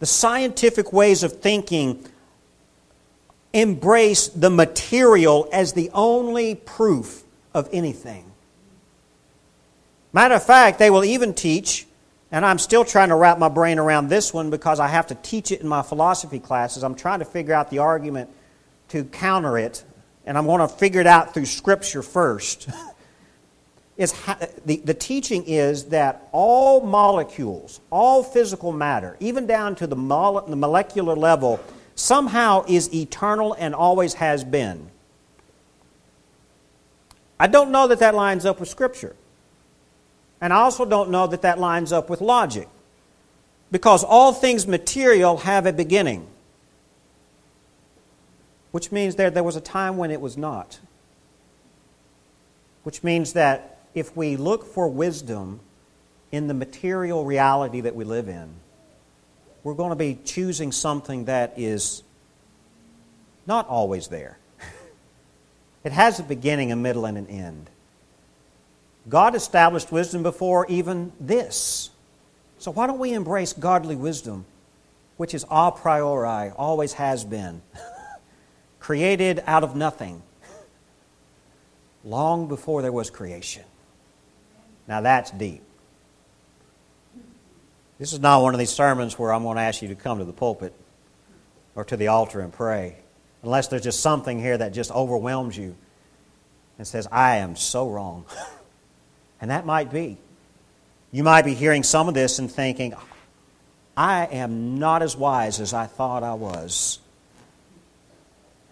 The 0.00 0.06
scientific 0.06 0.92
ways 0.92 1.22
of 1.22 1.40
thinking 1.40 2.06
embrace 3.52 4.28
the 4.28 4.50
material 4.50 5.48
as 5.52 5.74
the 5.74 5.90
only 5.92 6.54
proof 6.54 7.22
of 7.52 7.68
anything. 7.72 8.24
Matter 10.12 10.34
of 10.34 10.44
fact, 10.44 10.78
they 10.78 10.90
will 10.90 11.04
even 11.04 11.34
teach 11.34 11.86
and 12.34 12.44
I'm 12.44 12.58
still 12.58 12.84
trying 12.84 13.10
to 13.10 13.14
wrap 13.14 13.38
my 13.38 13.48
brain 13.48 13.78
around 13.78 14.08
this 14.08 14.34
one 14.34 14.50
because 14.50 14.80
I 14.80 14.88
have 14.88 15.06
to 15.06 15.14
teach 15.14 15.52
it 15.52 15.60
in 15.60 15.68
my 15.68 15.82
philosophy 15.82 16.40
classes. 16.40 16.82
I'm 16.82 16.96
trying 16.96 17.20
to 17.20 17.24
figure 17.24 17.54
out 17.54 17.70
the 17.70 17.78
argument 17.78 18.28
to 18.88 19.04
counter 19.04 19.56
it, 19.56 19.84
and 20.26 20.36
I'm 20.36 20.44
going 20.44 20.58
to 20.58 20.66
figure 20.66 21.00
it 21.00 21.06
out 21.06 21.32
through 21.32 21.46
Scripture 21.46 22.02
first. 22.02 22.68
is 23.96 24.12
the, 24.66 24.78
the 24.78 24.94
teaching 24.94 25.44
is 25.46 25.84
that 25.90 26.28
all 26.32 26.80
molecules, 26.80 27.80
all 27.88 28.24
physical 28.24 28.72
matter, 28.72 29.16
even 29.20 29.46
down 29.46 29.76
to 29.76 29.86
the, 29.86 29.94
mole, 29.94 30.40
the 30.40 30.56
molecular 30.56 31.14
level, 31.14 31.60
somehow 31.94 32.64
is 32.66 32.92
eternal 32.92 33.52
and 33.60 33.76
always 33.76 34.14
has 34.14 34.42
been. 34.42 34.90
I 37.38 37.46
don't 37.46 37.70
know 37.70 37.86
that 37.86 38.00
that 38.00 38.16
lines 38.16 38.44
up 38.44 38.58
with 38.58 38.68
Scripture. 38.68 39.14
And 40.44 40.52
I 40.52 40.56
also 40.56 40.84
don't 40.84 41.08
know 41.08 41.26
that 41.26 41.40
that 41.40 41.58
lines 41.58 41.90
up 41.90 42.10
with 42.10 42.20
logic. 42.20 42.68
Because 43.72 44.04
all 44.04 44.34
things 44.34 44.66
material 44.66 45.38
have 45.38 45.64
a 45.64 45.72
beginning, 45.72 46.26
which 48.70 48.92
means 48.92 49.14
there, 49.14 49.30
there 49.30 49.42
was 49.42 49.56
a 49.56 49.62
time 49.62 49.96
when 49.96 50.10
it 50.10 50.20
was 50.20 50.36
not. 50.36 50.80
Which 52.82 53.02
means 53.02 53.32
that 53.32 53.78
if 53.94 54.14
we 54.14 54.36
look 54.36 54.66
for 54.66 54.86
wisdom 54.86 55.60
in 56.30 56.46
the 56.46 56.52
material 56.52 57.24
reality 57.24 57.80
that 57.80 57.96
we 57.96 58.04
live 58.04 58.28
in, 58.28 58.50
we're 59.62 59.72
going 59.72 59.92
to 59.92 59.96
be 59.96 60.18
choosing 60.26 60.72
something 60.72 61.24
that 61.24 61.54
is 61.56 62.02
not 63.46 63.66
always 63.66 64.08
there. 64.08 64.36
it 65.84 65.92
has 65.92 66.20
a 66.20 66.22
beginning, 66.22 66.70
a 66.70 66.76
middle, 66.76 67.06
and 67.06 67.16
an 67.16 67.28
end. 67.28 67.70
God 69.08 69.34
established 69.34 69.92
wisdom 69.92 70.22
before 70.22 70.66
even 70.68 71.12
this. 71.20 71.90
So 72.58 72.70
why 72.70 72.86
don't 72.86 72.98
we 72.98 73.12
embrace 73.12 73.52
godly 73.52 73.96
wisdom, 73.96 74.46
which 75.16 75.34
is 75.34 75.44
a 75.50 75.70
priori, 75.70 76.50
always 76.50 76.94
has 76.94 77.24
been, 77.24 77.60
created 78.80 79.42
out 79.46 79.62
of 79.64 79.76
nothing, 79.76 80.22
long 82.04 82.48
before 82.48 82.80
there 82.80 82.92
was 82.92 83.10
creation? 83.10 83.64
Now 84.88 85.02
that's 85.02 85.30
deep. 85.30 85.62
This 87.98 88.12
is 88.12 88.20
not 88.20 88.42
one 88.42 88.54
of 88.54 88.58
these 88.58 88.72
sermons 88.72 89.18
where 89.18 89.32
I'm 89.32 89.42
going 89.42 89.56
to 89.56 89.62
ask 89.62 89.82
you 89.82 89.88
to 89.88 89.94
come 89.94 90.18
to 90.18 90.24
the 90.24 90.32
pulpit 90.32 90.74
or 91.74 91.84
to 91.84 91.96
the 91.96 92.08
altar 92.08 92.40
and 92.40 92.52
pray, 92.52 92.96
unless 93.42 93.68
there's 93.68 93.82
just 93.82 94.00
something 94.00 94.38
here 94.40 94.56
that 94.56 94.72
just 94.72 94.90
overwhelms 94.90 95.56
you 95.56 95.76
and 96.78 96.86
says, 96.86 97.06
I 97.10 97.36
am 97.36 97.56
so 97.56 97.88
wrong. 97.88 98.24
And 99.40 99.50
that 99.50 99.66
might 99.66 99.90
be. 99.92 100.18
You 101.12 101.22
might 101.22 101.44
be 101.44 101.54
hearing 101.54 101.82
some 101.82 102.08
of 102.08 102.14
this 102.14 102.38
and 102.38 102.50
thinking, 102.50 102.94
I 103.96 104.26
am 104.26 104.78
not 104.78 105.02
as 105.02 105.16
wise 105.16 105.60
as 105.60 105.72
I 105.72 105.86
thought 105.86 106.22
I 106.22 106.34
was. 106.34 106.98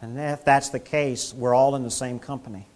And 0.00 0.18
if 0.18 0.44
that's 0.44 0.70
the 0.70 0.80
case, 0.80 1.32
we're 1.32 1.54
all 1.54 1.76
in 1.76 1.84
the 1.84 1.90
same 1.90 2.18
company. 2.18 2.66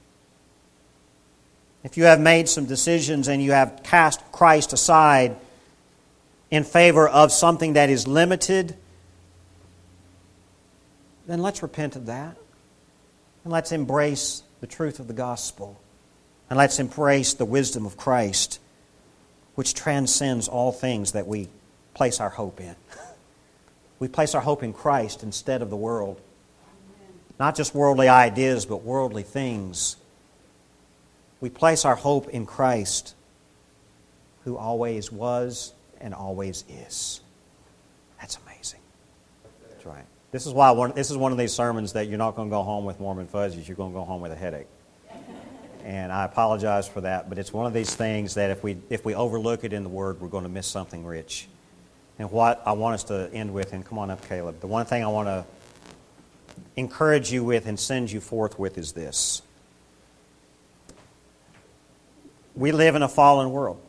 If 1.83 1.97
you 1.97 2.05
have 2.05 2.21
made 2.21 2.49
some 2.49 2.67
decisions 2.67 3.29
and 3.29 3.43
you 3.43 3.53
have 3.53 3.81
cast 3.83 4.21
Christ 4.33 4.73
aside 4.73 5.37
in 6.51 6.63
favor 6.63 7.09
of 7.09 7.33
something 7.33 7.73
that 7.73 7.91
is 7.91 8.07
limited, 8.07 8.77
then 11.27 11.43
let's 11.43 11.63
repent 11.63 11.97
of 11.97 12.07
that. 12.07 12.37
And 13.45 13.53
let's 13.53 13.73
embrace 13.73 14.43
the 14.61 14.67
truth 14.67 15.01
of 15.01 15.09
the 15.09 15.13
gospel. 15.13 15.79
And 16.49 16.57
let's 16.57 16.79
embrace 16.79 17.35
the 17.35 17.45
wisdom 17.45 17.87
of 17.87 17.97
Christ, 17.97 18.61
which 19.55 19.75
transcends 19.75 20.49
all 20.49 20.73
things 20.73 21.13
that 21.13 21.27
we 21.27 21.49
place 21.95 22.21
our 22.21 22.31
hope 22.31 22.61
in. 22.61 22.77
We 23.99 24.09
place 24.09 24.35
our 24.35 24.43
hope 24.43 24.63
in 24.63 24.75
Christ 24.75 25.23
instead 25.23 25.63
of 25.63 25.71
the 25.71 25.77
world. 25.77 26.21
Not 27.41 27.57
just 27.57 27.75
worldly 27.75 28.09
ideas, 28.09 28.67
but 28.67 28.83
worldly 28.83 29.23
things. 29.23 29.97
We 31.41 31.49
place 31.49 31.87
our 31.87 31.95
hope 31.95 32.29
in 32.29 32.45
Christ, 32.45 33.15
who 34.45 34.59
always 34.59 35.11
was 35.11 35.73
and 35.99 36.13
always 36.13 36.63
is. 36.69 37.23
That's 38.21 38.37
amazing. 38.45 38.81
That's 39.71 39.87
right. 39.87 40.05
This 40.31 40.47
is 40.47 40.53
why 40.53 40.73
one, 40.73 40.93
this 40.93 41.11
is 41.11 41.17
one 41.17 41.33
of 41.33 41.39
these 41.39 41.55
sermons 41.55 41.95
that 41.95 42.07
you're 42.07 42.19
not 42.19 42.37
going 42.37 42.49
to 42.49 42.55
go 42.55 42.65
home 42.65 42.85
with 42.85 43.01
warm 43.01 43.19
and 43.19 43.31
fuzzies. 43.31 43.67
You're 43.67 43.79
going 43.79 43.93
to 43.93 43.99
go 43.99 44.05
home 44.05 44.21
with 44.21 44.33
a 44.33 44.37
headache 44.37 44.67
and 45.87 46.11
I 46.11 46.25
apologize 46.25 46.89
for 46.89 47.03
that, 47.03 47.29
but 47.29 47.39
it's 47.39 47.53
one 47.53 47.65
of 47.65 47.73
these 47.73 47.95
things 47.95 48.35
that 48.35 48.51
if 48.51 48.61
we, 48.65 48.77
if 48.91 49.05
we 49.05 49.15
overlook 49.15 49.63
it 49.63 49.73
in 49.73 49.85
the 49.85 49.89
Word, 49.89 50.21
we're 50.21 50.27
going 50.27 50.43
to 50.43 50.51
miss 50.51 50.67
something 50.67 51.07
rich. 51.07 51.47
And 52.19 52.29
what 52.33 52.61
I 52.67 52.73
want 52.73 52.95
us 52.95 53.05
to 53.05 53.31
end 53.33 53.55
with, 53.55 53.73
and 53.73 53.87
come 53.87 53.97
on 53.97 54.11
up, 54.11 54.29
Caleb. 54.29 54.59
The 54.59 54.67
one 54.67 54.85
thing 54.85 55.05
I 55.05 55.07
want 55.07 55.29
to 55.29 55.45
encourage 56.75 57.31
you 57.33 57.45
with 57.45 57.67
and 57.67 57.79
send 57.79 58.11
you 58.11 58.21
forth 58.21 58.59
with 58.59 58.79
is 58.79 58.95
this. 58.95 59.43
We 62.57 62.73
live 62.73 62.97
in 62.97 63.03
a 63.03 63.09
fallen 63.09 63.53
world. 63.53 63.81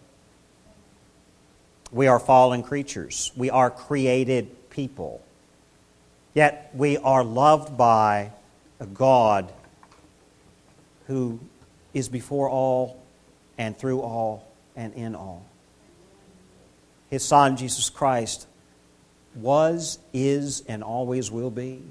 We 1.92 2.06
are 2.06 2.20
fallen 2.20 2.62
creatures. 2.62 3.32
We 3.36 3.50
are 3.50 3.72
created 3.72 4.70
people. 4.70 5.26
Yet 6.36 6.70
we 6.76 6.98
are 6.98 7.24
loved 7.24 7.76
by 7.76 8.34
a 8.80 8.86
God 8.86 9.52
who 11.08 11.40
is 11.94 12.10
before 12.10 12.50
all 12.50 13.02
and 13.58 13.78
through 13.78 14.02
all 14.02 14.48
and 14.76 14.94
in 14.94 15.16
all. 15.16 15.46
His 17.10 17.24
Son, 17.24 17.58
Jesus 17.58 17.90
Christ, 17.90 18.48
was, 19.36 20.00
is, 20.14 20.62
and 20.68 20.84
always 20.84 21.32
will 21.32 21.52
be. 21.52 21.82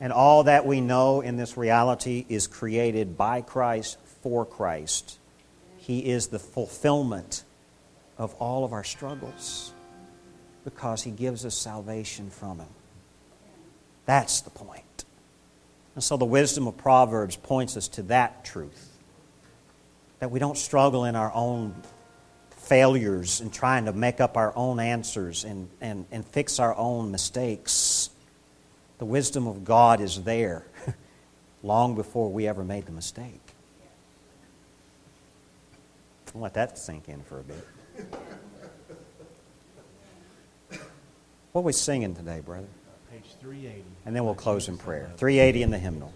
And 0.00 0.12
all 0.12 0.44
that 0.44 0.66
we 0.66 0.80
know 0.80 1.20
in 1.20 1.36
this 1.36 1.56
reality 1.56 2.24
is 2.28 2.46
created 2.46 3.16
by 3.16 3.40
Christ 3.40 3.98
for 4.22 4.44
Christ. 4.44 5.18
He 5.78 6.00
is 6.00 6.28
the 6.28 6.38
fulfillment 6.38 7.44
of 8.18 8.34
all 8.34 8.64
of 8.64 8.72
our 8.72 8.84
struggles 8.84 9.72
because 10.64 11.02
He 11.02 11.10
gives 11.10 11.46
us 11.46 11.54
salvation 11.54 12.28
from 12.28 12.58
Him. 12.58 12.68
That's 14.04 14.42
the 14.42 14.50
point. 14.50 15.05
And 15.96 16.04
so 16.04 16.18
the 16.18 16.26
wisdom 16.26 16.68
of 16.68 16.76
Proverbs 16.76 17.36
points 17.36 17.76
us 17.76 17.88
to 17.88 18.02
that 18.02 18.44
truth 18.44 18.92
that 20.18 20.30
we 20.30 20.38
don't 20.38 20.58
struggle 20.58 21.06
in 21.06 21.16
our 21.16 21.32
own 21.32 21.74
failures 22.50 23.40
and 23.40 23.52
trying 23.52 23.86
to 23.86 23.92
make 23.92 24.20
up 24.20 24.36
our 24.36 24.54
own 24.56 24.78
answers 24.78 25.44
and, 25.44 25.68
and, 25.80 26.04
and 26.12 26.24
fix 26.26 26.58
our 26.58 26.76
own 26.76 27.10
mistakes. 27.10 28.10
The 28.98 29.06
wisdom 29.06 29.46
of 29.46 29.64
God 29.64 30.02
is 30.02 30.22
there 30.22 30.66
long 31.62 31.94
before 31.94 32.30
we 32.30 32.46
ever 32.46 32.62
made 32.62 32.84
the 32.84 32.92
mistake. 32.92 33.40
I'll 36.34 36.42
let 36.42 36.54
that 36.54 36.76
sink 36.76 37.08
in 37.08 37.22
for 37.22 37.40
a 37.40 37.42
bit. 37.42 37.66
What 41.52 41.62
are 41.62 41.64
we 41.64 41.72
singing 41.72 42.14
today, 42.14 42.40
brother? 42.40 42.66
Page 43.46 43.60
380. 43.60 43.84
And 44.06 44.16
then 44.16 44.24
we'll 44.24 44.34
close 44.34 44.68
in 44.68 44.76
prayer. 44.76 45.10
380 45.16 45.62
in 45.62 45.70
the 45.70 45.78
hymnal. 45.78 46.12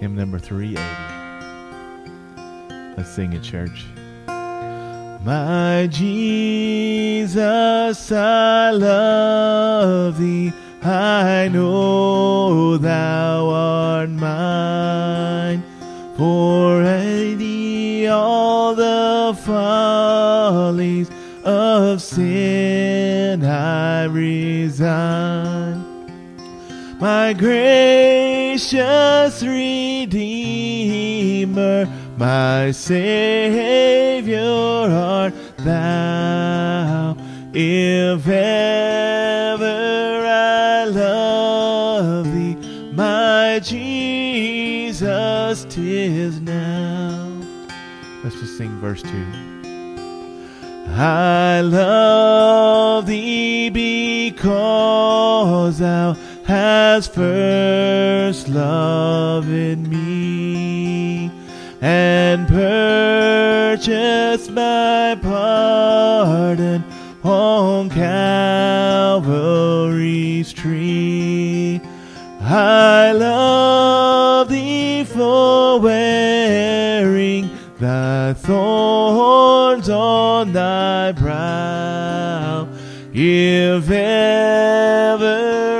Hymn 0.00 0.16
number 0.16 0.38
380. 0.38 0.80
Let's 2.96 3.10
sing 3.10 3.32
it, 3.34 3.42
church. 3.42 3.86
My 4.26 5.88
Jesus, 5.90 7.32
I 8.12 8.70
love 8.70 10.18
thee. 10.18 10.52
I 10.84 11.48
know 11.48 12.76
thou 12.76 13.48
art 13.48 14.10
mine. 14.10 15.62
For 16.14 16.82
thee 16.82 18.06
all 18.06 18.74
the 18.74 19.34
follies 19.44 21.10
of 21.42 22.02
sin 22.02 23.42
I 23.44 24.04
resign. 24.04 25.82
My 27.00 27.32
gracious 27.32 28.62
Redeemer, 29.42 30.14
my 32.18 32.72
Savior 32.72 34.38
art 34.40 35.32
thou. 35.58 37.16
If 37.54 38.26
Let's 48.44 48.58
sing 48.58 48.78
verse 48.78 49.00
2. 49.00 49.08
I 50.90 51.62
love 51.62 53.06
thee 53.06 53.70
because 53.70 55.78
thou 55.78 56.14
hast 56.44 57.14
first 57.14 58.50
loved 58.50 59.88
me 59.88 61.30
and 61.80 62.46
purchased 62.46 64.50
my 64.50 65.18
pardon 65.22 66.84
on 67.22 67.88
Calvary's 67.88 69.32
tree. 70.52 71.80
I 72.42 73.12
love 73.12 73.33
thorns 78.32 79.88
on 79.90 80.52
thy 80.52 81.12
brow. 81.12 82.68
If 83.12 83.90
ever 83.90 85.26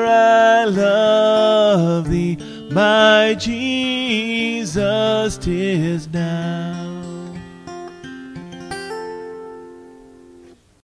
I 0.06 0.64
love 0.64 2.10
thee, 2.10 2.36
my 2.70 3.34
Jesus, 3.38 4.68
tis 5.38 6.08
now. 6.12 6.63